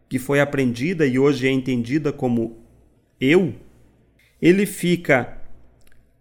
que 0.09 0.19
foi 0.19 0.41
aprendida 0.41 1.07
e 1.07 1.19
hoje 1.19 1.47
é 1.47 1.51
entendida 1.51 2.13
como 2.13 2.59
eu, 3.21 3.55
ele 4.41 4.67
fica 4.67 5.39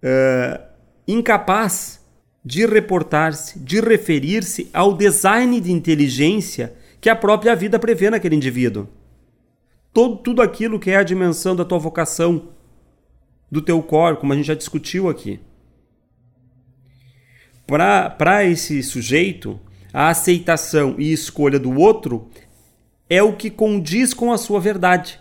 uh, 0.04 0.64
incapaz 1.08 2.03
de 2.44 2.66
reportar-se, 2.66 3.58
de 3.58 3.80
referir-se 3.80 4.70
ao 4.74 4.96
design 4.96 5.62
de 5.62 5.72
inteligência 5.72 6.74
que 7.00 7.10
a 7.10 7.16
própria 7.16 7.56
vida 7.56 7.80
prevê 7.80 8.10
naquele 8.10 8.36
indivíduo. 8.36 8.88
Todo, 9.94 10.18
tudo 10.18 10.42
aquilo 10.42 10.80
que 10.80 10.92
é 10.92 10.98
a 10.98 11.04
dimensão 11.04 11.56
da 11.56 11.64
tua 11.64 11.78
vocação, 11.78 12.50
do 13.52 13.62
teu 13.62 13.82
corpo, 13.84 14.22
como 14.22 14.34
a 14.34 14.36
gente 14.36 14.48
já 14.48 14.56
discutiu 14.56 15.08
aqui. 15.08 15.40
Para 17.66 18.44
esse 18.44 18.82
sujeito, 18.84 19.60
a 19.94 20.10
aceitação 20.10 20.96
e 20.98 21.14
escolha 21.14 21.60
do 21.60 21.72
outro 21.80 22.30
é 23.10 23.22
o 23.22 23.36
que 23.36 23.50
condiz 23.50 24.14
com 24.14 24.34
a 24.34 24.38
sua 24.38 24.60
verdade. 24.60 25.20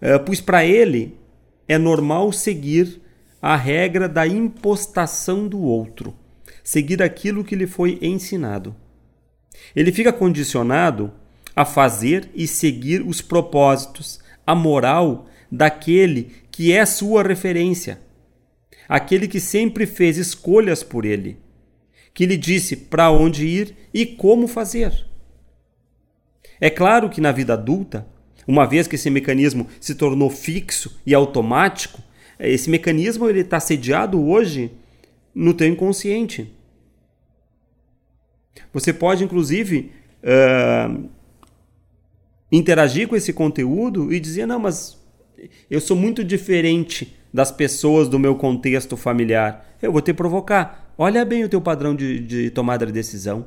Uh, 0.00 0.22
pois 0.24 0.40
para 0.40 0.64
ele 0.64 1.18
é 1.66 1.78
normal 1.78 2.30
seguir 2.30 3.00
a 3.46 3.56
regra 3.56 4.08
da 4.08 4.26
impostação 4.26 5.46
do 5.46 5.60
outro, 5.60 6.14
seguir 6.62 7.02
aquilo 7.02 7.44
que 7.44 7.54
lhe 7.54 7.66
foi 7.66 7.98
ensinado. 8.00 8.74
Ele 9.76 9.92
fica 9.92 10.10
condicionado 10.10 11.12
a 11.54 11.62
fazer 11.62 12.30
e 12.34 12.46
seguir 12.46 13.02
os 13.02 13.20
propósitos, 13.20 14.18
a 14.46 14.54
moral 14.54 15.28
daquele 15.52 16.32
que 16.50 16.72
é 16.72 16.86
sua 16.86 17.22
referência, 17.22 18.00
aquele 18.88 19.28
que 19.28 19.38
sempre 19.38 19.84
fez 19.84 20.16
escolhas 20.16 20.82
por 20.82 21.04
ele, 21.04 21.36
que 22.14 22.24
lhe 22.24 22.38
disse 22.38 22.74
para 22.74 23.10
onde 23.10 23.46
ir 23.46 23.76
e 23.92 24.06
como 24.06 24.48
fazer. 24.48 25.06
É 26.58 26.70
claro 26.70 27.10
que 27.10 27.20
na 27.20 27.30
vida 27.30 27.52
adulta, 27.52 28.06
uma 28.48 28.64
vez 28.64 28.88
que 28.88 28.94
esse 28.94 29.10
mecanismo 29.10 29.68
se 29.78 29.94
tornou 29.94 30.30
fixo 30.30 30.98
e 31.04 31.12
automático, 31.12 32.02
esse 32.38 32.68
mecanismo 32.68 33.28
ele 33.28 33.40
está 33.40 33.60
sediado 33.60 34.22
hoje 34.22 34.72
no 35.34 35.54
teu 35.54 35.68
inconsciente. 35.68 36.52
Você 38.72 38.92
pode, 38.92 39.24
inclusive, 39.24 39.92
uh, 40.22 41.08
interagir 42.50 43.08
com 43.08 43.16
esse 43.16 43.32
conteúdo 43.32 44.12
e 44.12 44.18
dizer: 44.18 44.46
não, 44.46 44.58
mas 44.58 45.00
eu 45.70 45.80
sou 45.80 45.96
muito 45.96 46.24
diferente 46.24 47.16
das 47.32 47.50
pessoas 47.50 48.08
do 48.08 48.18
meu 48.18 48.36
contexto 48.36 48.96
familiar. 48.96 49.76
Eu 49.80 49.92
vou 49.92 50.00
te 50.00 50.12
provocar. 50.12 50.92
Olha 50.96 51.24
bem 51.24 51.44
o 51.44 51.48
teu 51.48 51.60
padrão 51.60 51.94
de, 51.94 52.20
de 52.20 52.50
tomada 52.50 52.86
de 52.86 52.92
decisão. 52.92 53.46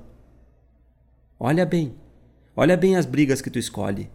Olha 1.40 1.66
bem. 1.66 1.96
Olha 2.56 2.76
bem 2.76 2.96
as 2.96 3.06
brigas 3.06 3.42
que 3.42 3.50
tu 3.50 3.60
escolhe. 3.60 4.10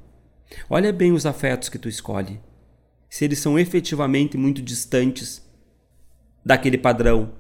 Olha 0.69 0.93
bem 0.93 1.13
os 1.13 1.25
afetos 1.25 1.69
que 1.69 1.79
tu 1.79 1.89
escolhe 1.89 2.41
se 3.13 3.27
eles 3.27 3.41
são 3.41 3.59
efetivamente 3.59 4.39
muito 4.39 4.63
distantes 4.63 5.43
daquele 6.43 6.79
padrão 6.79 7.35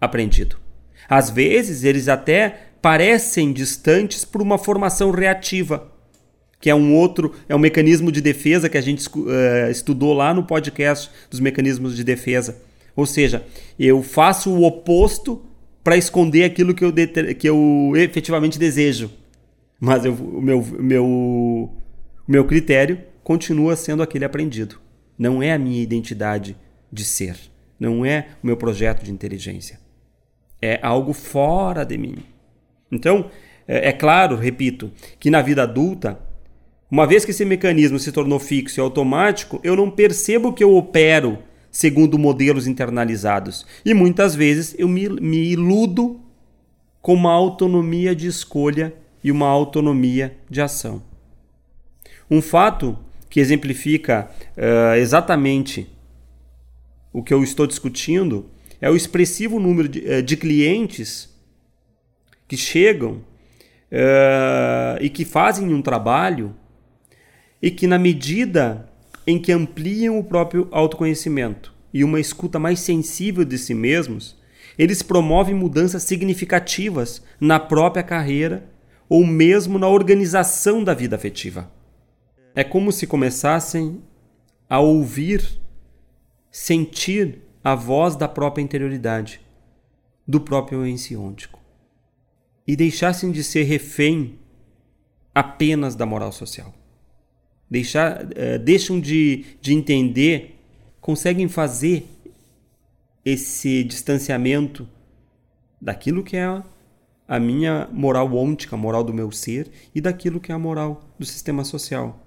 aprendido. 0.00 0.56
Às 1.08 1.30
vezes, 1.30 1.84
eles 1.84 2.08
até 2.08 2.72
parecem 2.82 3.52
distantes 3.52 4.24
por 4.24 4.42
uma 4.42 4.58
formação 4.58 5.12
reativa, 5.12 5.92
que 6.60 6.68
é 6.68 6.74
um 6.74 6.92
outro, 6.92 7.36
é 7.48 7.54
um 7.54 7.58
mecanismo 7.60 8.10
de 8.10 8.20
defesa 8.20 8.68
que 8.68 8.76
a 8.76 8.80
gente 8.80 9.08
uh, 9.08 9.70
estudou 9.70 10.12
lá 10.12 10.34
no 10.34 10.42
podcast 10.42 11.08
dos 11.30 11.38
mecanismos 11.38 11.94
de 11.94 12.02
defesa. 12.02 12.60
Ou 12.96 13.06
seja, 13.06 13.46
eu 13.78 14.02
faço 14.02 14.50
o 14.50 14.64
oposto 14.64 15.40
para 15.84 15.96
esconder 15.96 16.42
aquilo 16.42 16.74
que 16.74 16.84
eu, 16.84 16.92
que 17.38 17.48
eu 17.48 17.92
efetivamente 17.94 18.58
desejo. 18.58 19.08
mas 19.78 20.04
eu, 20.04 20.14
o, 20.14 20.42
meu, 20.42 20.66
meu, 20.80 21.06
o 21.06 21.70
meu 22.26 22.44
critério 22.44 23.13
continua 23.24 23.74
sendo 23.74 24.02
aquele 24.02 24.24
aprendido. 24.24 24.78
Não 25.18 25.42
é 25.42 25.52
a 25.52 25.58
minha 25.58 25.82
identidade 25.82 26.56
de 26.92 27.04
ser. 27.04 27.36
Não 27.80 28.04
é 28.04 28.28
o 28.42 28.46
meu 28.46 28.56
projeto 28.56 29.02
de 29.02 29.10
inteligência. 29.10 29.80
É 30.62 30.78
algo 30.82 31.12
fora 31.12 31.84
de 31.84 31.98
mim. 31.98 32.18
Então, 32.92 33.30
é, 33.66 33.88
é 33.88 33.92
claro, 33.92 34.36
repito, 34.36 34.92
que 35.18 35.30
na 35.30 35.42
vida 35.42 35.62
adulta, 35.62 36.20
uma 36.90 37.06
vez 37.06 37.24
que 37.24 37.30
esse 37.30 37.44
mecanismo 37.44 37.98
se 37.98 38.12
tornou 38.12 38.38
fixo 38.38 38.78
e 38.78 38.82
automático, 38.82 39.58
eu 39.64 39.74
não 39.74 39.90
percebo 39.90 40.52
que 40.52 40.62
eu 40.62 40.76
opero 40.76 41.38
segundo 41.70 42.18
modelos 42.18 42.66
internalizados. 42.66 43.66
E 43.84 43.92
muitas 43.92 44.34
vezes 44.34 44.76
eu 44.78 44.86
me, 44.86 45.08
me 45.08 45.50
iludo 45.50 46.20
com 47.02 47.14
uma 47.14 47.32
autonomia 47.32 48.14
de 48.14 48.28
escolha 48.28 48.94
e 49.22 49.32
uma 49.32 49.48
autonomia 49.48 50.36
de 50.48 50.60
ação. 50.60 51.02
Um 52.30 52.40
fato 52.40 52.96
que 53.34 53.40
exemplifica 53.40 54.30
uh, 54.56 54.94
exatamente 54.94 55.88
o 57.12 57.20
que 57.20 57.34
eu 57.34 57.42
estou 57.42 57.66
discutindo 57.66 58.48
é 58.80 58.88
o 58.88 58.94
expressivo 58.94 59.58
número 59.58 59.88
de, 59.88 59.98
uh, 59.98 60.22
de 60.22 60.36
clientes 60.36 61.34
que 62.46 62.56
chegam 62.56 63.14
uh, 63.90 65.00
e 65.00 65.10
que 65.10 65.24
fazem 65.24 65.74
um 65.74 65.82
trabalho 65.82 66.54
e 67.60 67.72
que, 67.72 67.88
na 67.88 67.98
medida 67.98 68.88
em 69.26 69.36
que 69.36 69.50
ampliam 69.50 70.16
o 70.16 70.22
próprio 70.22 70.68
autoconhecimento 70.70 71.74
e 71.92 72.04
uma 72.04 72.20
escuta 72.20 72.60
mais 72.60 72.78
sensível 72.78 73.44
de 73.44 73.58
si 73.58 73.74
mesmos, 73.74 74.36
eles 74.78 75.02
promovem 75.02 75.56
mudanças 75.56 76.04
significativas 76.04 77.20
na 77.40 77.58
própria 77.58 78.04
carreira 78.04 78.64
ou 79.08 79.26
mesmo 79.26 79.76
na 79.76 79.88
organização 79.88 80.84
da 80.84 80.94
vida 80.94 81.16
afetiva. 81.16 81.68
É 82.54 82.62
como 82.62 82.92
se 82.92 83.06
começassem 83.06 84.00
a 84.68 84.78
ouvir, 84.78 85.60
sentir 86.50 87.40
a 87.64 87.74
voz 87.74 88.14
da 88.14 88.28
própria 88.28 88.62
interioridade, 88.62 89.40
do 90.26 90.40
próprio 90.40 90.86
ensiôntico, 90.86 91.58
e 92.66 92.76
deixassem 92.76 93.32
de 93.32 93.42
ser 93.42 93.64
refém 93.64 94.38
apenas 95.34 95.96
da 95.96 96.06
moral 96.06 96.30
social. 96.30 96.72
Deixar, 97.68 98.24
uh, 98.24 98.58
deixam 98.62 99.00
de, 99.00 99.44
de 99.60 99.74
entender, 99.74 100.60
conseguem 101.00 101.48
fazer 101.48 102.06
esse 103.24 103.82
distanciamento 103.82 104.88
daquilo 105.80 106.22
que 106.22 106.36
é 106.36 106.62
a 107.26 107.40
minha 107.40 107.88
moral 107.90 108.32
ôntica, 108.32 108.76
a 108.76 108.78
moral 108.78 109.02
do 109.02 109.12
meu 109.12 109.32
ser, 109.32 109.70
e 109.94 110.00
daquilo 110.00 110.40
que 110.40 110.52
é 110.52 110.54
a 110.54 110.58
moral 110.58 111.02
do 111.18 111.26
sistema 111.26 111.64
social. 111.64 112.23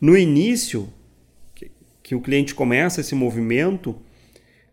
No 0.00 0.16
início, 0.16 0.88
que, 1.54 1.70
que 2.02 2.14
o 2.14 2.20
cliente 2.20 2.54
começa 2.54 3.00
esse 3.00 3.14
movimento, 3.14 3.90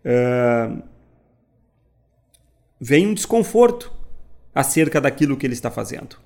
uh, 0.04 0.84
vem 2.80 3.08
um 3.08 3.14
desconforto 3.14 3.92
acerca 4.54 5.00
daquilo 5.00 5.38
que 5.38 5.46
ele 5.46 5.54
está 5.54 5.70
fazendo. 5.70 6.18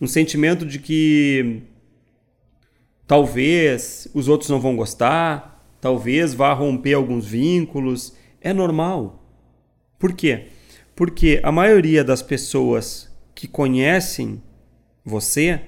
Um 0.00 0.06
sentimento 0.06 0.64
de 0.64 0.78
que 0.78 1.62
talvez 3.06 4.06
os 4.14 4.28
outros 4.28 4.50
não 4.50 4.60
vão 4.60 4.76
gostar, 4.76 5.76
talvez 5.80 6.34
vá 6.34 6.52
romper 6.52 6.94
alguns 6.94 7.26
vínculos. 7.26 8.14
É 8.40 8.52
normal. 8.52 9.24
Por 9.98 10.12
quê? 10.12 10.48
Porque 10.94 11.40
a 11.42 11.50
maioria 11.50 12.04
das 12.04 12.22
pessoas 12.22 13.08
que 13.34 13.48
conhecem 13.48 14.42
você 15.04 15.60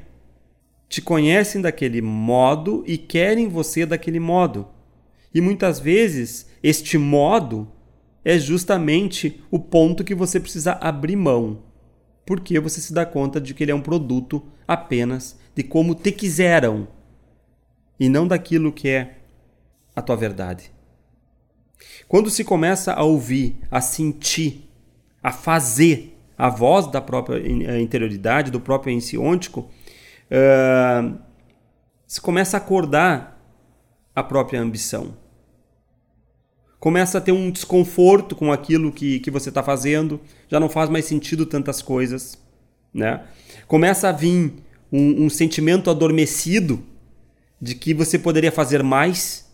te 0.91 1.01
conhecem 1.01 1.63
daquele 1.63 2.03
modo 2.03 2.83
e 2.85 2.99
querem 2.99 3.49
você 3.49 3.87
daquele 3.87 4.19
modo. 4.19 4.67
E 5.33 5.41
muitas 5.41 5.79
vezes 5.79 6.51
este 6.61 6.99
modo 6.99 7.71
é 8.25 8.37
justamente 8.37 9.41
o 9.53 9.59
ponto 9.61 10.03
que 10.03 10.17
você 10.17 10.41
precisa 10.41 10.73
abrir 10.73 11.15
mão, 11.15 11.63
porque 12.27 12.59
você 12.59 12.81
se 12.81 12.93
dá 12.93 13.07
conta 13.07 13.41
de 13.41 13.55
que 13.55 13.63
ele 13.63 13.71
é 13.71 13.75
um 13.75 13.81
produto 13.81 14.43
apenas 14.67 15.39
de 15.55 15.63
como 15.63 15.95
te 15.95 16.11
quiseram 16.11 16.89
e 17.99 18.09
não 18.09 18.27
daquilo 18.27 18.73
que 18.73 18.89
é 18.89 19.19
a 19.95 20.03
tua 20.03 20.17
verdade. 20.17 20.73
Quando 22.09 22.29
se 22.29 22.43
começa 22.43 22.93
a 22.93 23.05
ouvir, 23.05 23.61
a 23.71 23.81
sentir 23.81 24.69
a 25.23 25.31
fazer 25.31 26.19
a 26.37 26.49
voz 26.49 26.87
da 26.87 27.01
própria 27.01 27.39
interioridade, 27.81 28.51
do 28.51 28.61
próprio 28.61 28.93
ensiôntico, 28.93 29.69
se 32.07 32.21
começa 32.21 32.57
a 32.57 32.59
acordar 32.59 33.41
a 34.15 34.23
própria 34.23 34.61
ambição. 34.61 35.17
Começa 36.79 37.19
a 37.19 37.21
ter 37.21 37.33
um 37.33 37.51
desconforto 37.51 38.35
com 38.35 38.51
aquilo 38.51 38.91
que, 38.91 39.21
que 39.21 39.31
você 39.31 39.51
está 39.51 39.63
fazendo, 39.63 40.21
já 40.49 40.59
não 40.59 40.69
faz 40.69 40.89
mais 40.89 41.05
sentido 41.05 41.45
tantas 41.45 41.83
coisas. 41.83 42.39
Né? 42.93 43.23
Começa 43.67 44.09
a 44.09 44.13
vir 44.13 44.55
um, 44.91 45.27
um 45.27 45.31
sentimento 45.31 45.91
adormecido 45.91 46.83
de 47.61 47.75
que 47.75 47.93
você 47.93 48.19
poderia 48.19 48.51
fazer 48.51 48.83
mais, 48.83 49.49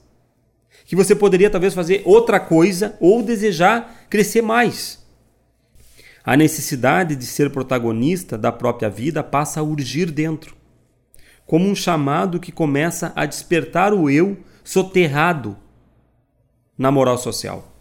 que 0.85 0.95
você 0.95 1.15
poderia 1.15 1.51
talvez 1.51 1.75
fazer 1.75 2.03
outra 2.05 2.39
coisa 2.39 2.97
ou 3.01 3.23
desejar 3.23 4.07
crescer 4.09 4.43
mais. 4.43 5.05
A 6.25 6.37
necessidade 6.37 7.15
de 7.15 7.27
ser 7.27 7.51
protagonista 7.51 8.39
da 8.39 8.51
própria 8.51 8.89
vida 8.89 9.23
passa 9.23 9.61
a 9.61 9.63
urgir 9.63 10.11
dentro, 10.11 10.56
como 11.47 11.69
um 11.69 11.75
chamado 11.75 12.41
que 12.41 12.51
começa 12.51 13.13
a 13.15 13.25
despertar 13.25 13.95
o 13.95 14.11
eu 14.11 14.37
soterrado 14.65 15.57
na 16.77 16.91
moral 16.91 17.17
social. 17.17 17.73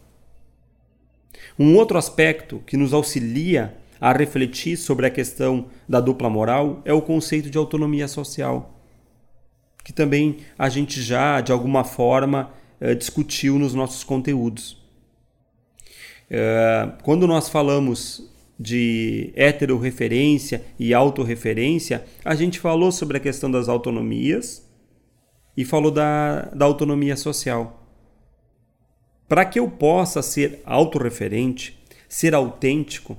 Um 1.58 1.76
outro 1.76 1.98
aspecto 1.98 2.62
que 2.66 2.78
nos 2.78 2.94
auxilia 2.94 3.76
a 4.00 4.14
refletir 4.14 4.78
sobre 4.78 5.08
a 5.08 5.10
questão 5.10 5.68
da 5.90 6.00
dupla 6.00 6.30
moral 6.30 6.82
é 6.86 6.94
o 6.94 7.02
conceito 7.02 7.50
de 7.50 7.58
autonomia 7.58 8.08
social, 8.08 8.80
que 9.84 9.92
também 9.94 10.38
a 10.58 10.70
gente 10.70 11.02
já, 11.02 11.42
de 11.42 11.52
alguma 11.52 11.84
forma, 11.84 12.52
eh, 12.80 12.94
discutiu 12.94 13.58
nos 13.58 13.74
nossos 13.74 14.04
conteúdos. 14.04 14.78
Eh, 16.30 16.90
quando 17.04 17.26
nós 17.26 17.50
falamos 17.50 18.30
de 18.60 19.32
heterorreferência 19.36 20.64
e 20.80 20.94
autorreferência, 20.94 22.06
a 22.24 22.36
gente 22.36 22.60
falou 22.60 22.92
sobre 22.92 23.18
a 23.18 23.20
questão 23.20 23.52
das 23.52 23.68
autonomias 23.68 24.66
e 25.56 25.66
falou 25.66 25.92
da, 25.92 26.44
da 26.54 26.66
autonomia 26.66 27.18
social. 27.18 27.84
Para 29.28 29.46
que 29.46 29.60
eu 29.60 29.70
possa 29.70 30.22
ser 30.22 30.62
autorreferente, 30.66 31.78
ser 32.08 32.34
autêntico, 32.34 33.18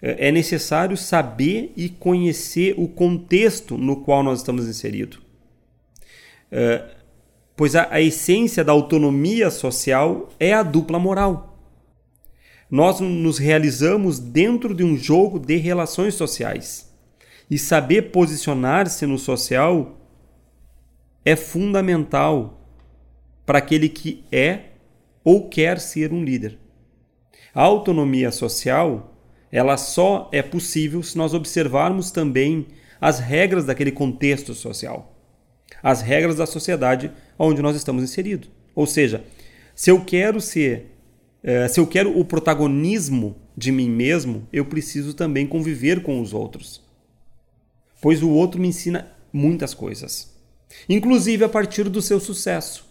é, 0.00 0.28
é 0.28 0.32
necessário 0.32 0.96
saber 0.96 1.72
e 1.76 1.88
conhecer 1.88 2.74
o 2.76 2.86
contexto 2.86 3.76
no 3.76 3.96
qual 3.96 4.22
nós 4.22 4.40
estamos 4.40 4.68
inseridos. 4.68 5.20
É, 6.52 6.84
pois 7.56 7.74
a, 7.74 7.88
a 7.90 8.00
essência 8.00 8.62
da 8.62 8.72
autonomia 8.72 9.50
social 9.50 10.28
é 10.38 10.52
a 10.52 10.62
dupla 10.62 10.98
moral 10.98 11.49
nós 12.70 13.00
nos 13.00 13.38
realizamos 13.38 14.18
dentro 14.18 14.74
de 14.74 14.84
um 14.84 14.96
jogo 14.96 15.38
de 15.38 15.56
relações 15.56 16.14
sociais. 16.14 16.88
E 17.50 17.58
saber 17.58 18.12
posicionar-se 18.12 19.04
no 19.06 19.18
social 19.18 19.98
é 21.24 21.34
fundamental 21.34 22.64
para 23.44 23.58
aquele 23.58 23.88
que 23.88 24.24
é 24.30 24.70
ou 25.24 25.48
quer 25.48 25.80
ser 25.80 26.12
um 26.12 26.22
líder. 26.22 26.56
A 27.52 27.62
autonomia 27.62 28.30
social, 28.30 29.16
ela 29.50 29.76
só 29.76 30.28
é 30.32 30.40
possível 30.40 31.02
se 31.02 31.18
nós 31.18 31.34
observarmos 31.34 32.12
também 32.12 32.68
as 33.00 33.18
regras 33.18 33.64
daquele 33.64 33.90
contexto 33.90 34.54
social, 34.54 35.16
as 35.82 36.00
regras 36.00 36.36
da 36.36 36.46
sociedade 36.46 37.10
onde 37.36 37.60
nós 37.60 37.74
estamos 37.74 38.04
inseridos. 38.04 38.48
Ou 38.74 38.86
seja, 38.86 39.24
se 39.74 39.90
eu 39.90 40.04
quero 40.04 40.40
ser 40.40 40.99
é, 41.42 41.66
se 41.68 41.80
eu 41.80 41.86
quero 41.86 42.18
o 42.18 42.24
protagonismo 42.24 43.36
de 43.56 43.72
mim 43.72 43.88
mesmo, 43.88 44.46
eu 44.52 44.64
preciso 44.64 45.14
também 45.14 45.46
conviver 45.46 46.02
com 46.02 46.20
os 46.20 46.34
outros. 46.34 46.82
Pois 48.00 48.22
o 48.22 48.30
outro 48.30 48.60
me 48.60 48.68
ensina 48.68 49.10
muitas 49.32 49.72
coisas, 49.72 50.34
inclusive 50.88 51.44
a 51.44 51.48
partir 51.48 51.88
do 51.88 52.02
seu 52.02 52.20
sucesso. 52.20 52.86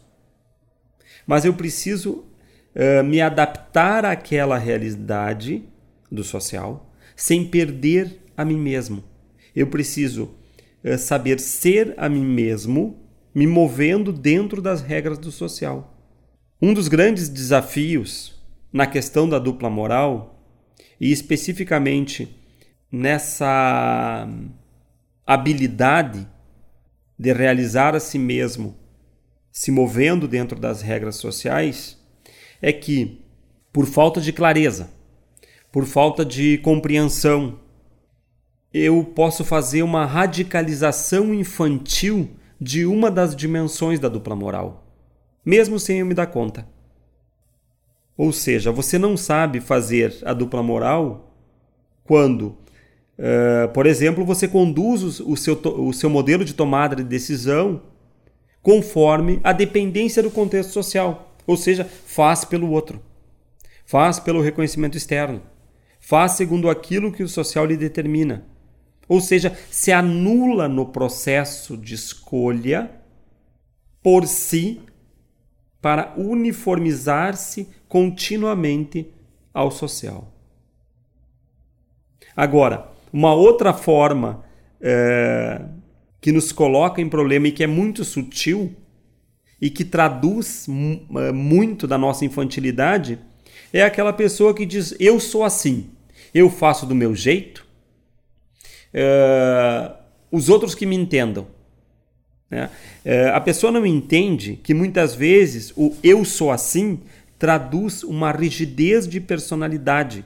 Mas 1.27 1.45
eu 1.45 1.53
preciso 1.53 2.25
uh, 2.75 3.03
me 3.03 3.21
adaptar 3.21 4.05
àquela 4.05 4.57
realidade 4.57 5.63
do 6.12 6.23
social 6.23 6.91
sem 7.15 7.45
perder 7.45 8.19
a 8.35 8.43
mim 8.43 8.57
mesmo. 8.57 9.03
Eu 9.55 9.67
preciso 9.67 10.31
uh, 10.83 10.97
saber 10.97 11.39
ser 11.39 11.93
a 11.97 12.09
mim 12.09 12.25
mesmo, 12.25 12.97
me 13.33 13.45
movendo 13.45 14.12
dentro 14.12 14.62
das 14.62 14.81
regras 14.81 15.19
do 15.19 15.31
social. 15.31 15.95
Um 16.62 16.73
dos 16.73 16.88
grandes 16.88 17.29
desafios 17.29 18.38
na 18.71 18.86
questão 18.86 19.27
da 19.27 19.39
dupla 19.39 19.69
moral 19.69 20.39
e 20.99 21.12
especificamente 21.12 22.36
nessa 22.91 24.27
habilidade 25.25 26.27
de 27.17 27.34
realizar 27.34 27.95
a 27.95 27.99
si 27.99 28.17
mesmo, 28.17 28.75
se 29.51 29.71
movendo 29.71 30.27
dentro 30.27 30.60
das 30.60 30.82
regras 30.82 31.15
sociais, 31.15 31.97
é 32.62 32.71
que, 32.71 33.21
por 33.71 33.86
falta 33.86 34.21
de 34.21 34.32
clareza, 34.32 34.89
por 35.71 35.86
falta 35.86 36.25
de 36.25 36.58
compreensão, 36.60 37.60
eu 38.73 39.03
posso 39.03 39.43
fazer 39.43 39.84
uma 39.84 40.05
radicalização 40.05 41.34
infantil 41.34 42.29
de 42.60 42.86
uma 42.86 43.10
das 43.10 43.36
dimensões 43.36 43.99
da 43.99 44.08
dupla 44.10 44.36
moral, 44.36 44.88
mesmo 45.45 45.79
sem 45.79 45.99
eu 45.99 46.05
me 46.05 46.13
dar 46.13 46.27
conta. 46.27 46.67
Ou 48.19 48.34
seja, 48.34 48.69
você 48.69 48.99
não 48.99 49.15
sabe 49.15 49.62
fazer 49.62 50.13
a 50.25 50.34
dupla 50.34 50.62
moral 50.62 51.34
quando, 52.03 52.47
uh, 53.17 53.69
por 53.73 53.86
exemplo, 53.86 54.25
você 54.25 54.45
conduz 54.45 55.21
o 55.21 55.38
seu, 55.38 55.53
o 55.53 55.93
seu 55.93 56.10
modelo 56.10 56.43
de 56.43 56.53
tomada 56.53 56.97
de 56.97 57.03
decisão 57.05 57.82
conforme 58.62 59.39
a 59.41 59.53
dependência 59.53 60.21
do 60.21 60.29
contexto 60.29 60.73
social. 60.73 61.34
Ou 61.47 61.55
seja, 61.55 61.86
faz 61.86 62.43
pelo 62.43 62.69
outro, 62.71 63.01
faz 63.86 64.19
pelo 64.19 64.41
reconhecimento 64.41 64.97
externo, 64.97 65.41
faz 66.01 66.34
segundo 66.34 66.69
aquilo 66.69 67.13
que 67.13 67.23
o 67.23 67.29
social 67.29 67.65
lhe 67.65 67.77
determina. 67.77 68.45
Ou 69.08 69.21
seja, 69.21 69.58
se 69.71 69.93
anula 69.93 70.67
no 70.67 70.88
processo 70.88 71.77
de 71.77 71.95
escolha 71.95 72.91
por 74.03 74.27
si 74.27 74.82
para 75.81 76.13
uniformizar-se 76.17 77.69
continuamente 77.87 79.07
ao 79.53 79.71
social. 79.71 80.33
Agora, 82.35 82.89
uma 83.11 83.33
outra 83.33 83.73
forma 83.73 84.43
é, 84.79 85.61
que 86.21 86.31
nos 86.31 86.51
coloca 86.51 87.01
em 87.01 87.09
problema 87.09 87.47
e 87.47 87.51
que 87.51 87.63
é 87.63 87.67
muito 87.67 88.03
sutil 88.03 88.75
e 89.61 89.69
que 89.69 89.83
traduz 89.83 90.67
é, 90.67 91.31
muito 91.31 91.87
da 91.87 91.97
nossa 91.97 92.23
infantilidade 92.23 93.19
é 93.73 93.83
aquela 93.83 94.13
pessoa 94.13 94.53
que 94.53 94.65
diz: 94.65 94.95
Eu 94.99 95.19
sou 95.19 95.43
assim, 95.43 95.89
eu 96.33 96.49
faço 96.49 96.85
do 96.85 96.95
meu 96.95 97.15
jeito, 97.15 97.65
é, 98.93 99.91
os 100.31 100.49
outros 100.49 100.75
que 100.75 100.85
me 100.85 100.95
entendam. 100.95 101.47
Né? 102.49 102.69
É, 103.05 103.29
a 103.29 103.39
pessoa 103.39 103.71
não 103.71 103.85
entende 103.85 104.59
que 104.63 104.73
muitas 104.73 105.13
vezes 105.13 105.71
o 105.75 105.95
eu 106.03 106.25
sou 106.25 106.51
assim 106.51 106.99
traduz 107.38 108.03
uma 108.03 108.31
rigidez 108.31 109.07
de 109.07 109.21
personalidade 109.21 110.25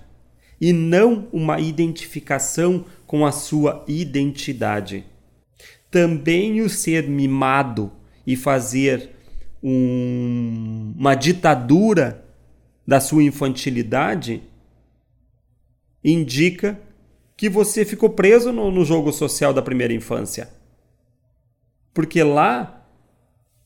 e 0.59 0.71
não 0.71 1.27
uma 1.31 1.59
identificação 1.59 2.86
com 3.05 3.25
a 3.25 3.31
sua 3.31 3.83
identidade. 3.88 5.05
Também 5.91 6.62
o 6.62 6.69
ser 6.69 7.07
mimado 7.07 7.91
e 8.25 8.36
fazer 8.36 9.12
um, 9.62 10.93
uma 10.97 11.13
ditadura 11.13 12.25
da 12.88 12.99
sua 12.99 13.23
infantilidade 13.23 14.41
indica 16.03 16.79
que 17.38 17.49
você 17.49 17.86
ficou 17.86 18.09
preso 18.09 18.51
no, 18.51 18.71
no 18.71 18.83
jogo 18.83 19.12
social 19.12 19.53
da 19.53 19.62
primeira 19.62 19.93
infância. 19.93 20.49
Porque 21.93 22.23
lá 22.23 22.86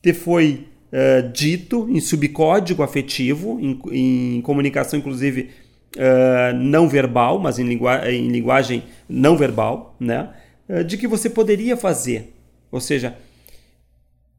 te 0.02 0.12
foi 0.12 0.68
uh, 0.92 1.28
dito 1.32 1.88
em 1.90 2.00
subcódigo 2.00 2.82
afetivo, 2.82 3.58
em, 3.60 3.80
em 3.90 4.42
comunicação, 4.42 4.98
inclusive 4.98 5.50
uh, 5.96 6.54
não 6.56 6.88
verbal, 6.88 7.38
mas 7.38 7.58
em, 7.58 7.64
lingua 7.64 8.10
em, 8.10 8.28
linguagem 8.28 8.84
não 9.08 9.36
verbal, 9.36 9.96
né? 9.98 10.34
Uh, 10.68 10.84
de 10.84 10.96
que 10.96 11.08
você 11.08 11.30
poderia 11.30 11.76
fazer. 11.76 12.34
Ou 12.70 12.80
seja, 12.80 13.16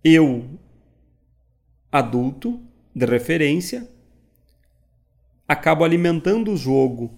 eu, 0.03 0.45
adulto, 1.91 2.59
de 2.95 3.05
referência, 3.05 3.87
acabo 5.47 5.83
alimentando 5.83 6.51
o 6.51 6.57
jogo 6.57 7.11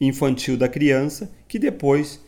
infantil 0.00 0.56
da 0.56 0.68
criança, 0.68 1.30
que 1.48 1.58
depois 1.58 2.20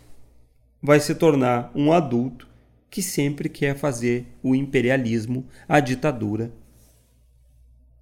vai 0.83 1.01
se 1.01 1.15
tornar 1.15 1.71
um 1.75 1.93
adulto 1.93 2.49
que 2.91 3.03
sempre 3.03 3.49
quer 3.49 3.77
fazer 3.77 4.27
o 4.43 4.55
imperialismo, 4.55 5.47
a 5.69 5.81
ditadura 5.81 6.53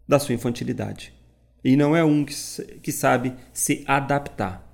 da 0.06 0.18
sua 0.18 0.34
infantilidade. 0.34 1.12
E 1.64 1.76
não 1.76 1.96
é 1.96 2.04
um 2.04 2.24
que, 2.24 2.34
que 2.80 2.92
sabe 2.92 3.34
se 3.52 3.84
adaptar. 3.86 4.64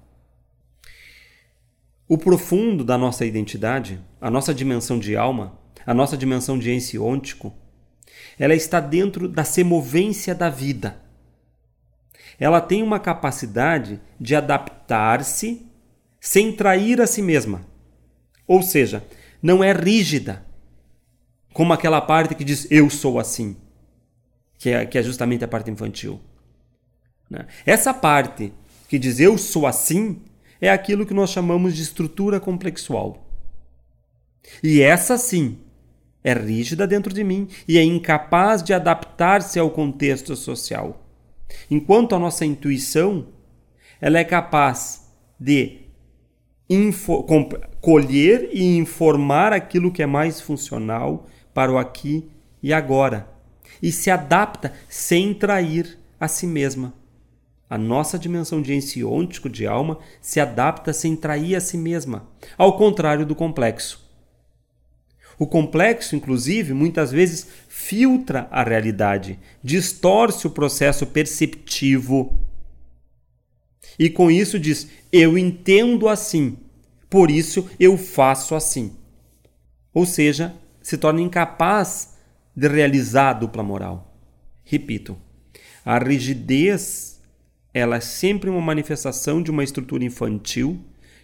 O 2.07 2.19
profundo 2.19 2.85
da 2.85 2.99
nossa 2.99 3.25
identidade, 3.25 3.99
a 4.21 4.31
nossa 4.31 4.53
dimensão 4.53 4.99
de 4.99 5.17
alma, 5.17 5.59
a 5.87 5.95
nossa 5.95 6.17
dimensão 6.17 6.59
de 6.59 6.71
ensiôntico, 6.71 7.55
ela 8.39 8.55
está 8.55 8.81
dentro 8.81 9.29
da 9.29 9.45
semovência 9.45 10.35
da 10.35 10.51
vida. 10.51 11.01
Ela 12.39 12.61
tem 12.61 12.83
uma 12.83 12.99
capacidade 12.99 14.01
de 14.21 14.35
adaptar-se 14.35 15.67
sem 16.21 16.53
trair 16.53 17.01
a 17.01 17.07
si 17.07 17.23
mesma. 17.23 17.67
Ou 18.47 18.63
seja, 18.63 19.05
não 19.43 19.63
é 19.63 19.73
rígida, 19.73 20.47
como 21.53 21.73
aquela 21.73 22.01
parte 22.01 22.35
que 22.35 22.45
diz 22.45 22.67
eu 22.71 22.89
sou 22.89 23.19
assim, 23.19 23.57
que 24.57 24.71
é, 24.71 24.87
que 24.87 24.97
é 24.97 25.03
justamente 25.03 25.45
a 25.45 25.49
parte 25.49 25.71
infantil. 25.71 26.21
Né? 27.29 27.47
Essa 27.67 27.93
parte 27.93 28.53
que 28.89 28.99
diz 28.99 29.19
eu 29.19 29.37
sou 29.37 29.67
assim 29.67 30.23
é 30.61 30.71
aquilo 30.71 31.05
que 31.05 31.13
nós 31.13 31.31
chamamos 31.31 31.75
de 31.75 31.83
estrutura 31.83 32.39
complexual. 32.39 33.27
E 34.63 34.81
essa 34.81 35.19
sim 35.19 35.59
é 36.23 36.33
rígida 36.33 36.87
dentro 36.87 37.13
de 37.13 37.25
mim 37.25 37.49
e 37.67 37.79
é 37.79 37.83
incapaz 37.83 38.63
de 38.63 38.73
adaptar-se 38.73 39.59
ao 39.59 39.71
contexto 39.71 40.37
social. 40.37 41.05
Enquanto 41.71 42.15
a 42.15 42.19
nossa 42.19 42.47
intuição 42.47 43.27
ela 44.01 44.19
é 44.19 44.25
capaz 44.25 45.09
de 45.39 45.82
colher 47.81 48.49
e 48.53 48.77
informar 48.77 49.53
aquilo 49.53 49.93
que 49.93 50.03
é 50.03 50.07
mais 50.07 50.41
funcional 50.41 51.27
para 51.53 51.73
o 51.73 51.79
aqui 51.79 52.31
e 52.63 52.73
agora. 52.73 53.29
E 53.83 53.91
se 53.91 54.11
adapta 54.11 54.73
sem 54.89 55.35
trair 55.35 55.99
a 56.19 56.29
si 56.29 56.47
mesma. 56.47 56.95
A 57.69 57.79
nossa 57.79 58.19
dimensão 58.19 58.61
de 58.61 58.75
ensiôntico 58.75 59.49
de 59.49 59.67
alma 59.67 59.99
se 60.21 60.39
adapta 60.39 60.93
sem 60.93 61.17
trair 61.17 61.57
a 61.57 61.61
si 61.61 61.79
mesma, 61.79 62.29
ao 62.57 62.77
contrário 62.77 63.25
do 63.25 63.35
complexo. 63.35 64.03
O 65.39 65.47
complexo, 65.47 66.15
inclusive, 66.15 66.75
muitas 66.75 67.11
vezes 67.11 67.49
filtra 67.69 68.47
a 68.51 68.63
realidade, 68.63 69.39
distorce 69.65 70.47
o 70.47 70.51
processo 70.51 71.07
perceptivo. 71.07 72.39
E 73.99 74.11
com 74.11 74.31
isso 74.31 74.59
diz: 74.59 74.89
eu 75.13 75.37
entendo 75.37 76.09
assim, 76.09 76.57
por 77.09 77.31
isso 77.31 77.69
eu 77.79 77.97
faço 77.97 78.55
assim. 78.55 78.97
Ou 79.93 80.07
seja, 80.07 80.55
se 80.81 80.97
torna 80.97 81.21
incapaz 81.21 82.17
de 82.55 82.69
realizar 82.69 83.31
a 83.31 83.35
dupla 83.35 83.63
moral. 83.63 84.17
Repito, 84.65 85.17
a 85.85 85.99
rigidez 85.99 87.21
ela 87.75 87.97
é 87.97 88.01
sempre 88.01 88.51
uma 88.51 88.61
manifestação 88.61 89.43
de 89.43 89.51
uma 89.51 89.65
estrutura 89.65 90.05
infantil 90.05 90.79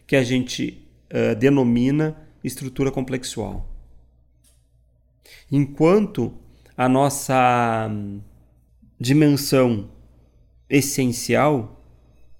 que 0.07 0.17
a 0.17 0.25
gente 0.25 0.83
uh, 1.13 1.35
denomina 1.37 2.17
estrutura 2.43 2.91
complexual. 2.91 3.69
Enquanto 5.51 6.33
a 6.77 6.89
nossa 6.89 7.89
hum, 7.91 8.21
dimensão 8.99 9.91
essencial 10.71 11.78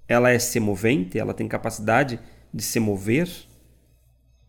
ela 0.09 0.31
é 0.31 0.39
semovente, 0.39 1.19
ela 1.19 1.33
tem 1.33 1.47
capacidade 1.47 2.19
de 2.51 2.63
se 2.63 2.79
mover 2.79 3.29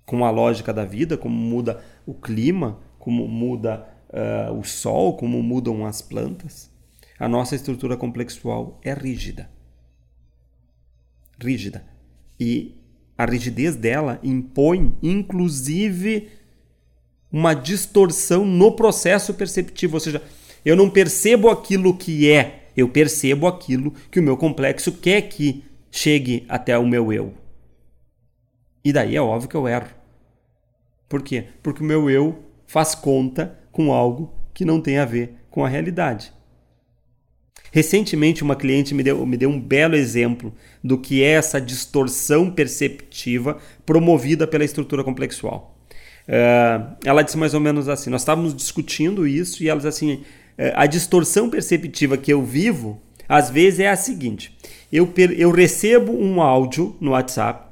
com 0.07 0.25
a 0.25 0.31
lógica 0.31 0.73
da 0.73 0.85
vida, 0.87 1.19
como 1.19 1.37
muda 1.37 1.85
o 2.07 2.15
clima, 2.15 2.81
como 2.99 3.29
muda 3.29 3.87
uh, 4.09 4.59
o 4.59 4.65
sol, 4.65 5.17
como 5.17 5.41
mudam 5.43 5.87
as 5.87 6.01
plantas, 6.01 6.71
a 7.19 7.29
nossa 7.29 7.55
estrutura 7.55 7.97
complexual 7.97 8.81
é 8.83 8.95
rígida. 8.95 9.51
Rígida. 11.39 11.85
E 12.39 12.81
a 13.17 13.27
rigidez 13.27 13.77
dela 13.77 14.19
impõe, 14.23 14.97
inclusive, 15.03 16.31
uma 17.31 17.53
distorção 17.53 18.47
no 18.47 18.73
processo 18.73 19.35
perceptivo. 19.35 19.97
Ou 19.97 20.01
seja, 20.01 20.23
eu 20.65 20.75
não 20.75 20.89
percebo 20.89 21.51
aquilo 21.51 21.97
que 21.97 22.31
é, 22.31 22.60
eu 22.77 22.89
percebo 22.89 23.47
aquilo 23.47 23.93
que 24.11 24.21
o 24.21 24.23
meu 24.23 24.37
complexo 24.37 24.93
quer 24.93 25.23
que 25.23 25.65
chegue 25.91 26.45
até 26.49 26.79
o 26.79 26.87
meu 26.87 27.13
eu. 27.13 27.35
E 28.85 28.93
daí 28.93 29.17
é 29.17 29.21
óbvio 29.21 29.49
que 29.49 29.57
eu 29.57 29.69
erro. 29.69 29.89
Por 31.09 31.23
quê? 31.23 31.47
Porque 31.63 31.83
o 31.83 31.87
meu 31.87 32.09
eu 32.09 32.43
faz 32.67 32.95
conta 32.95 33.59
com 33.73 33.93
algo 33.93 34.33
que 34.55 34.65
não 34.65 34.81
tem 34.81 34.99
a 34.99 35.05
ver 35.05 35.35
com 35.51 35.65
a 35.65 35.69
realidade. 35.69 36.33
Recentemente, 37.73 38.43
uma 38.43 38.57
cliente 38.57 38.95
me 38.95 39.03
deu, 39.03 39.25
me 39.25 39.37
deu 39.37 39.49
um 39.49 39.61
belo 39.61 39.95
exemplo 39.95 40.53
do 40.83 40.99
que 40.99 41.23
é 41.23 41.33
essa 41.33 41.61
distorção 41.61 42.51
perceptiva 42.51 43.59
promovida 43.87 44.47
pela 44.47 44.65
estrutura 44.65 45.05
complexual. 45.05 45.77
Uh, 46.29 46.97
ela 47.05 47.23
disse 47.23 47.37
mais 47.37 47.55
ou 47.55 47.61
menos 47.61 47.89
assim: 47.89 48.11
nós 48.11 48.23
estávamos 48.23 48.55
discutindo 48.55 49.27
isso 49.27 49.63
e 49.63 49.69
ela 49.69 49.79
disse 49.79 49.89
assim: 49.89 50.25
a 50.75 50.87
distorção 50.87 51.49
perceptiva 51.49 52.17
que 52.17 52.33
eu 52.33 52.43
vivo, 52.43 53.01
às 53.29 53.51
vezes, 53.51 53.81
é 53.81 53.89
a 53.89 53.97
seguinte: 53.97 54.57
eu, 54.93 55.13
eu 55.37 55.51
recebo 55.51 56.13
um 56.13 56.41
áudio 56.43 56.97
no 57.01 57.13
WhatsApp 57.13 57.71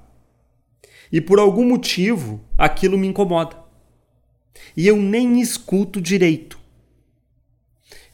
e 1.10 1.20
por 1.20 1.38
algum 1.38 1.66
motivo 1.66 2.40
aquilo 2.56 2.98
me 2.98 3.06
incomoda. 3.06 3.56
E 4.76 4.86
eu 4.86 4.96
nem 4.96 5.40
escuto 5.40 6.00
direito. 6.00 6.58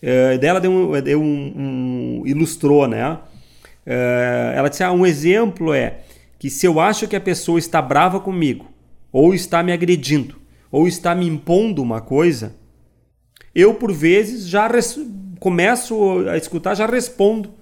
Uh, 0.03 0.39
dela 0.39 0.61
deu 0.61 1.01
deu 1.01 1.21
um, 1.21 1.53
um 1.57 2.27
ilustrou, 2.27 2.87
né? 2.87 3.19
ela 4.55 4.69
disse: 4.69 4.83
ah, 4.83 4.93
um 4.93 5.05
exemplo 5.05 5.73
é 5.73 6.01
que 6.39 6.51
se 6.51 6.67
eu 6.67 6.81
acho 6.81 7.09
que 7.09 7.17
a 7.17 7.21
pessoa 7.21 7.59
está 7.59 7.81
brava 7.81 8.21
comigo 8.21 8.71
ou 9.13 9.35
está 9.35 9.63
me 9.63 9.73
agredindo, 9.73 10.41
ou 10.71 10.89
está 10.89 11.15
me 11.15 11.27
impondo 11.27 11.83
uma 11.83 12.01
coisa, 12.01 12.57
eu 13.55 13.75
por 13.75 13.93
vezes 13.93 14.49
já 14.49 14.69
começo 15.39 16.27
a 16.29 16.37
escutar, 16.37 16.75
já 16.75 16.87
respondo, 16.87 17.53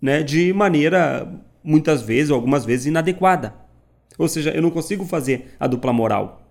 né, 0.00 0.22
de 0.22 0.52
maneira 0.52 1.28
muitas 1.62 2.02
vezes, 2.02 2.30
ou 2.30 2.36
algumas 2.36 2.64
vezes 2.64 2.86
inadequada. 2.86 3.54
Ou 4.18 4.28
seja, 4.28 4.50
eu 4.50 4.62
não 4.62 4.70
consigo 4.70 5.04
fazer 5.04 5.54
a 5.58 5.66
dupla 5.66 5.92
moral. 5.92 6.42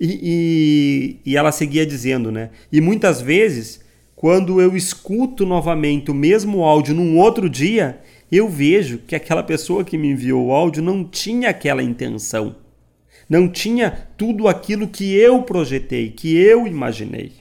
E, 0.00 1.20
e, 1.22 1.30
e 1.30 1.36
ela 1.36 1.52
seguia 1.52 1.86
dizendo, 1.86 2.32
né? 2.32 2.50
E 2.72 2.80
muitas 2.80 3.20
vezes, 3.20 3.80
quando 4.14 4.60
eu 4.60 4.76
escuto 4.76 5.46
novamente 5.46 6.10
o 6.10 6.14
mesmo 6.14 6.64
áudio 6.64 6.94
num 6.94 7.18
outro 7.18 7.48
dia, 7.48 8.00
eu 8.30 8.48
vejo 8.48 8.98
que 8.98 9.14
aquela 9.14 9.42
pessoa 9.42 9.84
que 9.84 9.96
me 9.96 10.08
enviou 10.08 10.46
o 10.46 10.52
áudio 10.52 10.82
não 10.82 11.04
tinha 11.04 11.50
aquela 11.50 11.82
intenção 11.82 12.56
não 13.28 13.48
tinha 13.48 13.90
tudo 14.16 14.48
aquilo 14.48 14.88
que 14.88 15.14
eu 15.14 15.42
projetei, 15.42 16.10
que 16.10 16.36
eu 16.36 16.66
imaginei. 16.66 17.32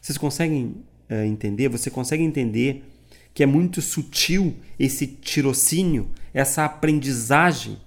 Vocês 0.00 0.16
conseguem 0.16 0.76
uh, 1.10 1.24
entender? 1.24 1.68
Você 1.68 1.90
consegue 1.90 2.22
entender 2.22 2.84
que 3.34 3.42
é 3.42 3.46
muito 3.46 3.80
sutil 3.80 4.56
esse 4.78 5.06
tirocínio, 5.06 6.10
essa 6.32 6.64
aprendizagem, 6.64 7.78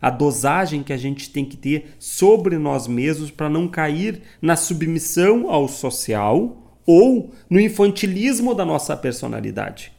a 0.00 0.10
dosagem 0.10 0.82
que 0.82 0.92
a 0.92 0.96
gente 0.96 1.30
tem 1.30 1.44
que 1.44 1.56
ter 1.56 1.94
sobre 1.98 2.58
nós 2.58 2.86
mesmos 2.86 3.30
para 3.30 3.50
não 3.50 3.68
cair 3.68 4.22
na 4.40 4.56
submissão 4.56 5.50
ao 5.50 5.68
social 5.68 6.80
ou 6.86 7.32
no 7.48 7.60
infantilismo 7.60 8.54
da 8.54 8.64
nossa 8.64 8.96
personalidade. 8.96 9.92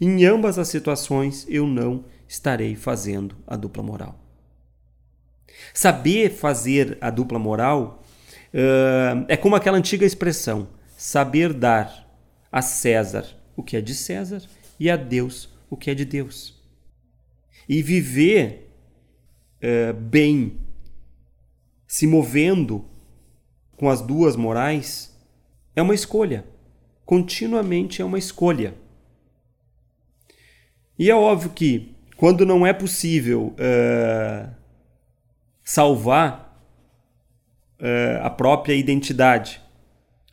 Em 0.00 0.24
ambas 0.24 0.58
as 0.58 0.68
situações, 0.68 1.46
eu 1.48 1.66
não 1.66 2.04
estarei 2.28 2.74
fazendo 2.76 3.36
a 3.46 3.56
dupla 3.56 3.82
moral. 3.82 4.23
Saber 5.72 6.30
fazer 6.30 6.98
a 7.00 7.10
dupla 7.10 7.38
moral 7.38 8.02
uh, 8.52 9.24
é 9.28 9.36
como 9.36 9.56
aquela 9.56 9.78
antiga 9.78 10.06
expressão: 10.06 10.68
saber 10.96 11.52
dar 11.52 12.08
a 12.50 12.62
César 12.62 13.26
o 13.56 13.62
que 13.62 13.76
é 13.76 13.80
de 13.80 13.94
César 13.94 14.42
e 14.78 14.90
a 14.90 14.96
Deus 14.96 15.48
o 15.70 15.76
que 15.76 15.90
é 15.90 15.94
de 15.94 16.04
Deus. 16.04 16.54
E 17.68 17.82
viver 17.82 18.70
uh, 19.62 19.92
bem, 19.94 20.58
se 21.86 22.06
movendo 22.06 22.84
com 23.76 23.88
as 23.88 24.00
duas 24.00 24.36
morais, 24.36 25.14
é 25.74 25.82
uma 25.82 25.94
escolha. 25.94 26.44
Continuamente 27.04 28.00
é 28.00 28.04
uma 28.04 28.18
escolha. 28.18 28.74
E 30.98 31.10
é 31.10 31.14
óbvio 31.14 31.50
que, 31.50 31.94
quando 32.16 32.46
não 32.46 32.66
é 32.66 32.72
possível 32.72 33.54
uh, 33.58 34.54
salvar 35.64 36.62
uh, 37.80 38.22
a 38.22 38.30
própria 38.30 38.74
identidade, 38.74 39.60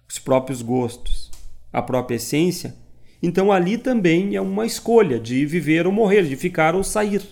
os 0.08 0.20
próprios 0.20 0.62
gostos, 0.62 1.32
a 1.72 1.82
própria 1.82 2.18
essência, 2.18 2.76
então 3.24 3.52
ali 3.52 3.78
também 3.78 4.36
é 4.36 4.42
uma 4.42 4.66
escolha 4.66 5.20
de 5.20 5.46
viver 5.46 5.88
ou 5.88 5.94
morrer, 5.94 6.24
de 6.24 6.36
ficar 6.36 6.76
ou 6.76 6.84
sair. 6.84 7.24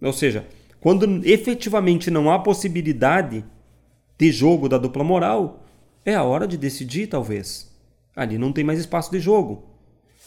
Ou 0.00 0.12
seja, 0.12 0.46
quando 0.80 1.24
efetivamente 1.24 2.10
não 2.10 2.30
há 2.30 2.38
possibilidade 2.38 3.44
de 4.18 4.32
jogo 4.32 4.68
da 4.68 4.78
dupla 4.78 5.04
moral, 5.04 5.64
é 6.04 6.14
a 6.14 6.24
hora 6.24 6.48
de 6.48 6.56
decidir, 6.56 7.06
talvez. 7.06 7.70
Ali 8.16 8.36
não 8.36 8.52
tem 8.52 8.64
mais 8.64 8.80
espaço 8.80 9.10
de 9.10 9.20
jogo. 9.20 9.70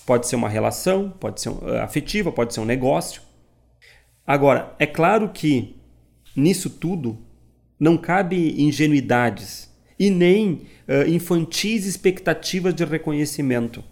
Pode 0.06 0.28
ser 0.28 0.36
uma 0.36 0.48
relação, 0.48 1.10
pode 1.20 1.42
ser 1.42 1.50
uh, 1.50 1.82
afetiva, 1.82 2.32
pode 2.32 2.54
ser 2.54 2.62
um 2.62 2.66
negócio. 2.66 3.22
Agora, 4.26 4.74
é 4.80 4.86
claro 4.86 5.30
que 5.30 5.76
Nisso 6.36 6.70
tudo, 6.70 7.18
não 7.80 7.98
cabe 7.98 8.62
ingenuidades 8.62 9.74
e 9.98 10.10
nem 10.10 10.68
uh, 10.88 11.08
infantis 11.08 11.86
expectativas 11.86 12.74
de 12.74 12.84
reconhecimento. 12.84 13.84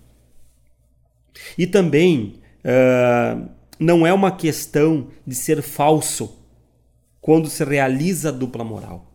E 1.57 1.65
também 1.65 2.41
uh, 2.59 3.49
não 3.79 4.05
é 4.05 4.13
uma 4.13 4.35
questão 4.35 5.07
de 5.25 5.35
ser 5.35 5.61
falso 5.61 6.39
quando 7.21 7.49
se 7.49 7.63
realiza 7.63 8.29
a 8.29 8.31
dupla 8.31 8.63
moral. 8.63 9.09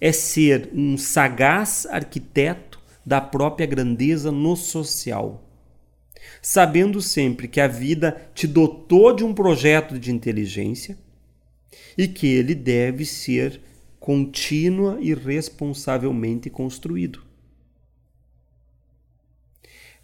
É 0.00 0.12
ser 0.12 0.70
um 0.72 0.96
sagaz 0.96 1.86
arquiteto 1.86 2.80
da 3.04 3.20
própria 3.20 3.66
grandeza 3.66 4.30
no 4.30 4.54
social, 4.54 5.42
sabendo 6.40 7.02
sempre 7.02 7.48
que 7.48 7.60
a 7.60 7.66
vida 7.66 8.30
te 8.32 8.46
dotou 8.46 9.12
de 9.12 9.24
um 9.24 9.34
projeto 9.34 9.98
de 9.98 10.12
inteligência 10.12 10.96
e 11.96 12.08
que 12.08 12.26
ele 12.26 12.54
deve 12.54 13.04
ser 13.04 13.60
contínua 13.98 14.98
e 15.00 15.14
responsavelmente 15.14 16.48
construído. 16.48 17.22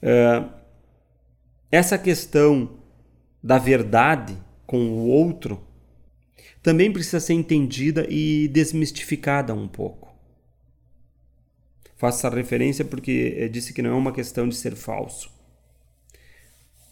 Uh, 0.03 0.53
essa 1.70 1.96
questão 1.96 2.79
da 3.42 3.59
verdade 3.59 4.37
com 4.66 4.88
o 4.88 5.09
outro 5.09 5.66
também 6.62 6.92
precisa 6.92 7.20
ser 7.20 7.35
entendida 7.35 8.07
e 8.09 8.48
desmistificada 8.48 9.55
um 9.55 9.68
pouco. 9.68 10.14
Faço 11.96 12.18
essa 12.27 12.35
referência 12.35 12.85
porque 12.85 13.48
disse 13.48 13.72
que 13.72 13.83
não 13.83 13.90
é 13.90 13.94
uma 13.94 14.12
questão 14.12 14.48
de 14.48 14.55
ser 14.55 14.74
falso. 14.74 15.31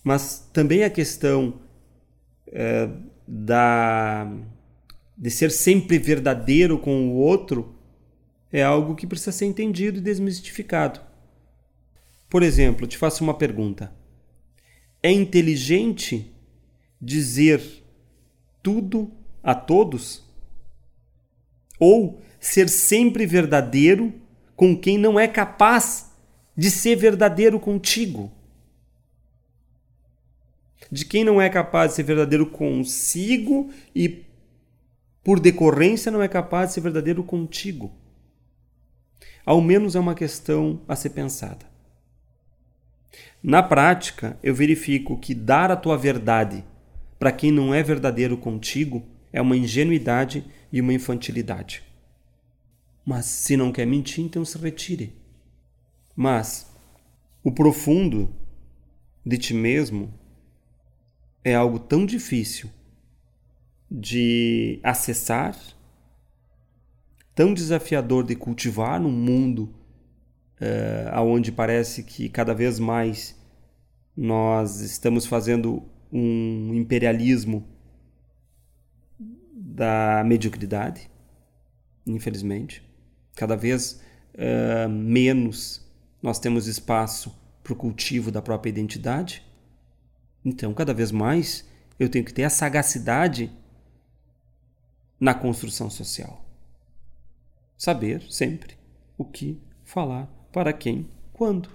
Mas 0.03 0.49
também 0.53 0.85
a 0.85 0.91
questão 0.91 1.61
é, 2.49 2.89
da 3.27 4.31
de 5.23 5.31
ser 5.31 5.53
sempre 5.53 6.01
verdadeiro 6.01 6.77
com 6.77 7.11
o 7.11 7.15
outro, 7.15 7.77
é 8.53 8.61
algo 8.61 8.97
que 8.97 9.07
precisa 9.07 9.31
ser 9.31 9.45
entendido 9.47 9.99
e 9.99 10.03
desmistificado. 10.03 11.01
Por 12.29 12.43
exemplo, 12.43 12.89
te 12.89 12.99
faço 12.99 13.23
uma 13.23 13.33
pergunta: 13.33 13.93
é 15.01 15.13
inteligente 15.13 16.35
dizer 17.01 17.63
tudo 18.61 19.13
a 19.45 19.55
todos? 19.55 20.25
Ou 21.79 22.21
ser 22.41 22.69
sempre 22.69 23.25
verdadeiro 23.25 24.13
com 24.57 24.77
quem 24.77 24.99
não 24.99 25.21
é 25.21 25.29
capaz 25.29 26.11
de 26.57 26.69
ser 26.69 26.97
verdadeiro 26.97 27.61
contigo? 27.61 28.29
De 30.91 31.05
quem 31.05 31.23
não 31.23 31.41
é 31.41 31.49
capaz 31.49 31.93
de 31.93 31.97
ser 31.97 32.03
verdadeiro 32.03 32.47
consigo 32.47 33.71
e 33.95 34.32
por 35.23 35.39
decorrência, 35.39 36.11
não 36.11 36.23
é 36.23 36.29
capaz 36.29 36.69
de 36.69 36.75
ser 36.75 36.81
verdadeiro 36.81 37.23
contigo. 37.23 37.93
Ao 39.45 39.61
menos 39.61 39.95
é 39.95 40.01
uma 40.01 40.15
questão 40.15 40.81
a 40.89 40.97
ser 40.97 41.11
pensada. 41.11 41.67
Na 43.43 43.63
prática, 43.63 44.39
eu 44.43 44.55
verifico 44.55 45.19
que 45.19 45.35
dar 45.35 45.71
a 45.71 45.77
tua 45.77 45.97
verdade 45.97 46.65
para 47.19 47.33
quem 47.33 47.53
não 47.53 47.73
é 47.73 47.83
verdadeiro 47.83 48.37
contigo 48.37 49.05
é 49.33 49.41
uma 49.41 49.57
ingenuidade 49.57 50.45
e 50.73 50.81
uma 50.81 50.93
infantilidade. 50.93 51.83
Mas 53.05 53.27
se 53.27 53.57
não 53.57 53.73
quer 53.73 53.87
mentir, 53.87 54.25
então 54.25 54.45
se 54.45 54.59
retire. 54.59 55.15
Mas 56.17 56.67
o 57.43 57.51
profundo 57.51 58.35
de 59.25 59.39
ti 59.39 59.55
mesmo 59.55 60.13
é 61.45 61.55
algo 61.55 61.79
tão 61.79 62.05
difícil 62.05 62.71
de 63.95 64.81
acessar, 64.83 65.55
tão 67.35 67.53
desafiador 67.53 68.25
de 68.25 68.35
cultivar 68.35 68.99
num 68.99 69.11
mundo 69.13 69.75
uh, 70.59 71.21
onde 71.21 71.53
parece 71.53 72.03
que 72.03 72.31
cada 72.31 72.55
vez 72.55 72.79
mais 72.79 73.39
nós 74.17 74.81
estamos 74.81 75.27
fazendo 75.27 75.83
um 76.11 76.73
imperialismo 76.75 77.69
da 79.55 80.23
mediocridade, 80.25 81.11
infelizmente. 82.07 82.83
Cada 83.37 83.57
vez 83.57 84.03
uh, 84.35 84.89
menos 84.89 85.87
nós 86.23 86.39
temos 86.39 86.67
espaço 86.67 87.39
para 87.63 87.75
o 87.75 87.77
cultivo 87.77 88.31
da 88.31 88.41
própria 88.41 88.71
identidade. 88.71 89.47
Então, 90.43 90.73
cada 90.73 90.95
vez 90.95 91.13
mais 91.13 91.69
eu 91.99 92.09
tenho 92.09 92.25
que 92.25 92.33
ter 92.33 92.45
a 92.45 92.51
sagacidade 92.51 93.51
na 95.23 95.33
construção 95.33 95.89
social. 95.89 96.45
Saber 97.79 98.25
sempre 98.29 98.75
o 99.17 99.25
que 99.25 99.57
falar, 99.85 100.29
para 100.53 100.73
quem, 100.73 101.07
quando. 101.33 101.69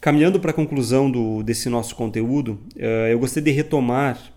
Caminhando 0.00 0.38
para 0.38 0.52
a 0.52 0.54
conclusão 0.54 1.10
do, 1.10 1.42
desse 1.42 1.68
nosso 1.68 1.96
conteúdo, 1.96 2.60
uh, 2.76 3.08
eu 3.10 3.18
gostaria 3.18 3.52
de 3.52 3.56
retomar 3.56 4.32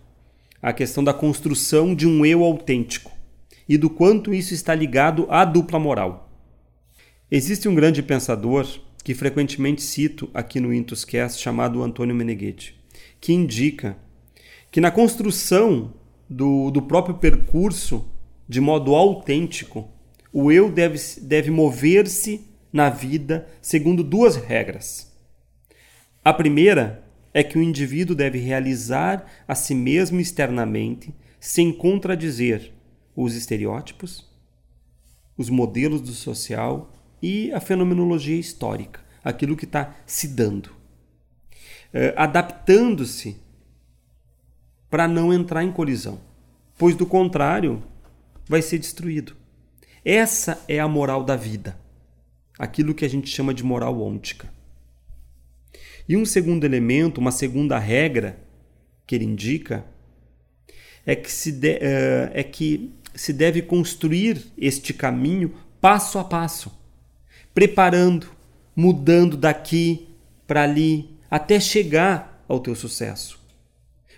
a 0.60 0.74
questão 0.74 1.04
da 1.04 1.14
construção 1.14 1.94
de 1.94 2.08
um 2.08 2.26
eu 2.26 2.44
autêntico 2.44 3.12
e 3.70 3.78
do 3.78 3.88
quanto 3.88 4.34
isso 4.34 4.56
está 4.56 4.74
ligado 4.74 5.28
à 5.30 5.46
dupla 5.46 5.78
moral. 5.78 6.28
Existe 7.30 7.68
um 7.68 7.76
grande 7.76 8.02
pensador 8.02 8.68
que 9.04 9.14
frequentemente 9.14 9.84
cito 9.84 10.28
aqui 10.34 10.60
no 10.60 10.74
Intuscast 10.74 11.40
chamado 11.40 11.84
Antônio 11.84 12.16
Meneghetti, 12.16 12.76
que 13.20 13.32
indica 13.32 13.96
que 14.72 14.82
na 14.82 14.90
construção 14.90 16.01
do, 16.32 16.72
do 16.72 16.82
próprio 16.82 17.16
percurso 17.16 18.06
de 18.48 18.62
modo 18.62 18.96
autêntico, 18.96 19.90
o 20.32 20.50
eu 20.50 20.72
deve, 20.72 20.98
deve 21.22 21.52
mover-se 21.52 22.48
na 22.72 22.90
vida 22.90 23.48
segundo 23.62 24.02
duas 24.02 24.38
regras. 24.38 25.12
A 26.24 26.34
primeira 26.34 27.04
é 27.34 27.44
que 27.44 27.58
o 27.58 27.62
indivíduo 27.62 28.16
deve 28.16 28.40
realizar 28.40 29.26
a 29.46 29.56
si 29.56 29.76
mesmo 29.76 30.22
externamente, 30.22 31.14
sem 31.40 31.72
contradizer 31.72 32.72
os 33.16 33.36
estereótipos, 33.36 34.30
os 35.38 35.50
modelos 35.50 36.00
do 36.02 36.14
social 36.14 36.94
e 37.22 37.52
a 37.52 37.60
fenomenologia 37.60 38.40
histórica, 38.40 39.02
aquilo 39.24 39.58
que 39.58 39.66
está 39.66 39.96
se 40.06 40.30
dando. 40.30 40.72
É, 41.94 42.14
adaptando-se 42.16 43.38
para 44.92 45.08
não 45.08 45.34
entrar 45.34 45.64
em 45.64 45.72
colisão, 45.72 46.20
pois 46.78 46.96
do 46.96 47.06
contrário 47.06 47.82
vai 48.48 48.62
ser 48.62 48.78
destruído. 48.78 49.38
Essa 50.04 50.62
é 50.68 50.80
a 50.80 50.88
moral 50.88 51.24
da 51.24 51.38
vida, 51.38 51.80
aquilo 52.60 52.94
que 52.94 53.06
a 53.06 53.10
gente 53.10 53.30
chama 53.30 53.54
de 53.54 53.64
moral 53.64 54.00
ôntica. 54.02 54.50
E 56.10 56.18
um 56.18 56.26
segundo 56.26 56.66
elemento, 56.66 57.20
uma 57.22 57.32
segunda 57.32 57.80
regra 57.80 58.38
que 59.08 59.16
ele 59.16 59.24
indica 59.24 59.86
é 61.06 61.16
que 61.16 61.32
se, 61.32 61.54
de, 61.54 61.76
uh, 61.76 62.32
é 62.34 62.44
que 62.44 62.94
se 63.16 63.32
deve 63.32 63.62
construir 63.62 64.46
este 64.58 64.94
caminho 64.94 65.54
passo 65.80 66.20
a 66.20 66.24
passo, 66.24 66.72
preparando, 67.54 68.28
mudando 68.76 69.38
daqui 69.38 70.10
para 70.46 70.64
ali, 70.64 71.10
até 71.30 71.62
chegar 71.62 72.44
ao 72.48 72.60
teu 72.60 72.76
sucesso. 72.76 73.41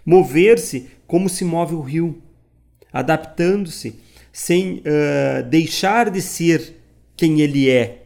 Mover-se 0.05 0.89
como 1.07 1.29
se 1.29 1.45
move 1.45 1.75
o 1.75 1.81
rio, 1.81 2.21
adaptando-se 2.91 3.99
sem 4.31 4.79
uh, 4.79 5.43
deixar 5.49 6.09
de 6.09 6.21
ser 6.21 6.81
quem 7.15 7.41
ele 7.41 7.69
é, 7.69 8.05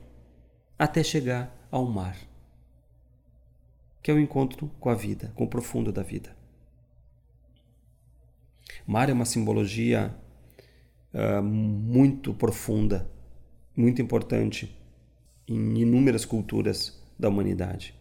até 0.77 1.03
chegar 1.03 1.55
ao 1.71 1.85
mar 1.85 2.27
que 4.07 4.11
é 4.11 4.13
o 4.13 4.19
encontro 4.21 4.71
com 4.79 4.89
a 4.89 4.95
vida, 4.95 5.33
com 5.35 5.43
o 5.43 5.49
profundo 5.49 5.91
da 5.91 6.01
vida. 6.01 6.33
Mar 8.85 9.09
é 9.09 9.11
uma 9.11 9.25
simbologia 9.25 10.15
uh, 11.13 11.43
muito 11.43 12.33
profunda, 12.33 13.05
muito 13.75 14.01
importante 14.01 14.73
em 15.45 15.79
inúmeras 15.79 16.23
culturas 16.23 17.05
da 17.19 17.27
humanidade. 17.27 17.96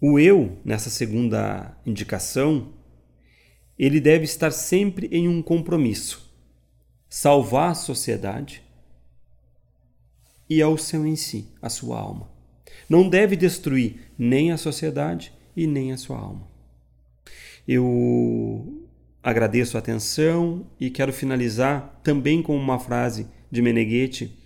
O 0.00 0.18
eu, 0.18 0.58
nessa 0.64 0.90
segunda 0.90 1.76
indicação, 1.86 2.72
ele 3.78 4.00
deve 4.00 4.24
estar 4.24 4.50
sempre 4.50 5.08
em 5.10 5.28
um 5.28 5.42
compromisso: 5.42 6.30
salvar 7.08 7.70
a 7.70 7.74
sociedade 7.74 8.62
e 10.48 10.60
ao 10.60 10.76
seu 10.76 11.06
em 11.06 11.16
si, 11.16 11.48
a 11.60 11.68
sua 11.68 11.98
alma. 11.98 12.30
Não 12.88 13.08
deve 13.08 13.36
destruir 13.36 14.12
nem 14.18 14.52
a 14.52 14.56
sociedade 14.56 15.32
e 15.56 15.66
nem 15.66 15.92
a 15.92 15.96
sua 15.96 16.18
alma. 16.18 16.46
Eu 17.66 18.86
agradeço 19.22 19.76
a 19.76 19.80
atenção 19.80 20.66
e 20.78 20.90
quero 20.90 21.12
finalizar 21.12 21.98
também 22.02 22.42
com 22.42 22.56
uma 22.56 22.78
frase 22.78 23.26
de 23.50 23.62
Meneghetti 23.62 24.36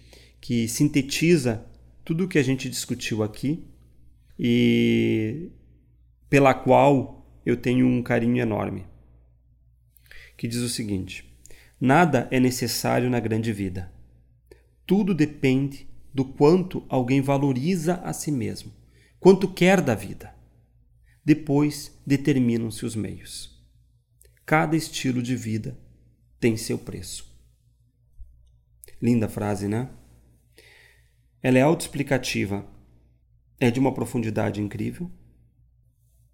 que 0.40 0.68
sintetiza 0.68 1.64
tudo 2.04 2.24
o 2.24 2.28
que 2.28 2.38
a 2.38 2.44
gente 2.44 2.68
discutiu 2.68 3.22
aqui 3.24 3.66
e 4.38 5.50
pela 6.30 6.54
qual 6.54 7.40
eu 7.44 7.56
tenho 7.56 7.86
um 7.86 8.02
carinho 8.02 8.40
enorme. 8.40 8.86
Que 10.36 10.46
diz 10.46 10.60
o 10.60 10.68
seguinte: 10.68 11.28
Nada 11.80 12.28
é 12.30 12.38
necessário 12.38 13.10
na 13.10 13.18
grande 13.18 13.52
vida. 13.52 13.92
Tudo 14.86 15.14
depende 15.14 15.88
do 16.12 16.24
quanto 16.24 16.84
alguém 16.88 17.20
valoriza 17.20 17.94
a 17.96 18.12
si 18.12 18.30
mesmo, 18.30 18.72
quanto 19.20 19.52
quer 19.52 19.80
da 19.80 19.94
vida. 19.94 20.34
Depois 21.24 22.00
determinam-se 22.06 22.86
os 22.86 22.96
meios. 22.96 23.62
Cada 24.46 24.76
estilo 24.76 25.22
de 25.22 25.36
vida 25.36 25.78
tem 26.40 26.56
seu 26.56 26.78
preço. 26.78 27.30
Linda 29.00 29.28
frase, 29.28 29.68
né? 29.68 29.90
Ela 31.42 31.58
é 31.58 31.62
autoexplicativa, 31.62 32.66
é 33.60 33.70
de 33.70 33.80
uma 33.80 33.92
profundidade 33.92 34.60
incrível. 34.60 35.10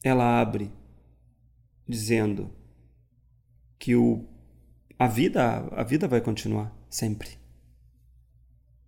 Ela 0.02 0.40
abre 0.40 0.70
dizendo 1.88 2.50
que 3.78 3.94
o, 3.96 4.26
a 4.98 5.06
vida 5.06 5.68
a 5.72 5.82
vida 5.82 6.06
vai 6.06 6.20
continuar 6.20 6.74
sempre. 6.88 7.30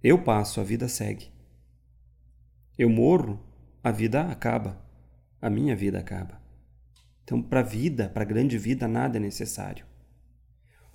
Eu 0.02 0.22
passo, 0.22 0.60
a 0.60 0.64
vida 0.64 0.88
segue. 0.88 1.30
Eu 2.78 2.90
morro, 2.90 3.40
a 3.82 3.90
vida 3.90 4.22
acaba. 4.22 4.84
A 5.40 5.50
minha 5.50 5.74
vida 5.74 5.98
acaba. 5.98 6.40
Então, 7.24 7.42
para 7.42 7.60
a 7.60 7.62
vida, 7.62 8.08
para 8.08 8.22
a 8.22 8.26
grande 8.26 8.56
vida, 8.56 8.86
nada 8.86 9.16
é 9.16 9.20
necessário. 9.20 9.84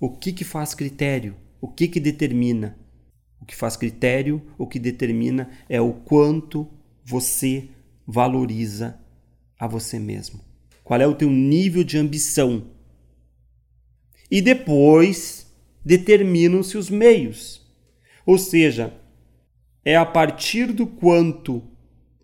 O 0.00 0.16
que, 0.16 0.32
que 0.32 0.44
faz 0.44 0.74
critério? 0.74 1.36
O 1.60 1.68
que, 1.68 1.86
que 1.88 2.00
determina? 2.00 2.78
O 3.40 3.44
que 3.44 3.54
faz 3.54 3.76
critério, 3.76 4.42
o 4.56 4.66
que 4.66 4.78
determina 4.78 5.50
é 5.68 5.80
o 5.80 5.92
quanto 5.92 6.68
você 7.04 7.68
valoriza 8.06 8.98
a 9.58 9.66
você 9.66 9.98
mesmo. 9.98 10.40
Qual 10.82 11.00
é 11.00 11.06
o 11.06 11.14
teu 11.14 11.30
nível 11.30 11.84
de 11.84 11.98
ambição? 11.98 12.64
E 14.30 14.40
depois 14.40 15.46
determinam-se 15.84 16.76
os 16.76 16.90
meios. 16.90 17.60
Ou 18.24 18.38
seja, 18.38 18.94
é 19.84 19.96
a 19.96 20.06
partir 20.06 20.72
do 20.72 20.86
quanto, 20.86 21.62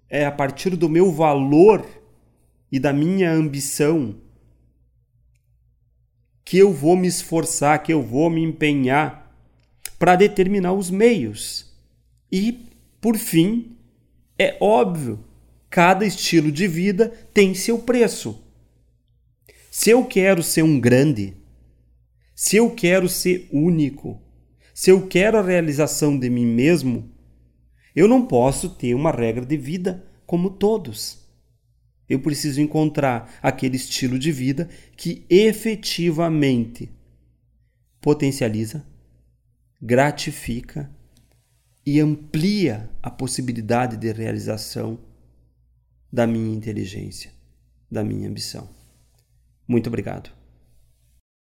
é 0.08 0.24
a 0.24 0.32
partir 0.32 0.76
do 0.76 0.88
meu 0.88 1.12
valor 1.12 1.86
e 2.70 2.78
da 2.78 2.92
minha 2.92 3.30
ambição 3.32 4.16
que 6.44 6.56
eu 6.56 6.72
vou 6.72 6.96
me 6.96 7.06
esforçar, 7.06 7.82
que 7.82 7.92
eu 7.92 8.02
vou 8.02 8.30
me 8.30 8.42
empenhar 8.42 9.36
para 9.98 10.16
determinar 10.16 10.72
os 10.72 10.90
meios. 10.90 11.70
E, 12.32 12.66
por 13.02 13.18
fim, 13.18 13.76
é 14.38 14.56
óbvio, 14.60 15.24
cada 15.68 16.06
estilo 16.06 16.52
de 16.52 16.68
vida 16.68 17.08
tem 17.34 17.54
seu 17.54 17.80
preço. 17.80 18.44
Se 19.70 19.90
eu 19.90 20.04
quero 20.04 20.42
ser 20.42 20.62
um 20.62 20.78
grande, 20.78 21.36
se 22.34 22.56
eu 22.56 22.70
quero 22.70 23.08
ser 23.08 23.48
único, 23.52 24.22
se 24.72 24.90
eu 24.90 25.08
quero 25.08 25.38
a 25.38 25.42
realização 25.42 26.16
de 26.16 26.30
mim 26.30 26.46
mesmo, 26.46 27.10
eu 27.94 28.06
não 28.06 28.24
posso 28.24 28.70
ter 28.70 28.94
uma 28.94 29.10
regra 29.10 29.44
de 29.44 29.56
vida 29.56 30.06
como 30.24 30.50
todos. 30.50 31.18
Eu 32.08 32.20
preciso 32.20 32.60
encontrar 32.60 33.38
aquele 33.42 33.76
estilo 33.76 34.18
de 34.18 34.30
vida 34.30 34.68
que 34.96 35.26
efetivamente 35.28 36.88
potencializa, 38.00 38.86
gratifica 39.82 40.90
e 41.90 42.00
amplia 42.00 42.90
a 43.02 43.10
possibilidade 43.10 43.96
de 43.96 44.12
realização 44.12 44.98
da 46.12 46.26
minha 46.26 46.54
inteligência, 46.54 47.30
da 47.90 48.04
minha 48.04 48.28
ambição. 48.28 48.68
Muito 49.66 49.86
obrigado. 49.86 50.30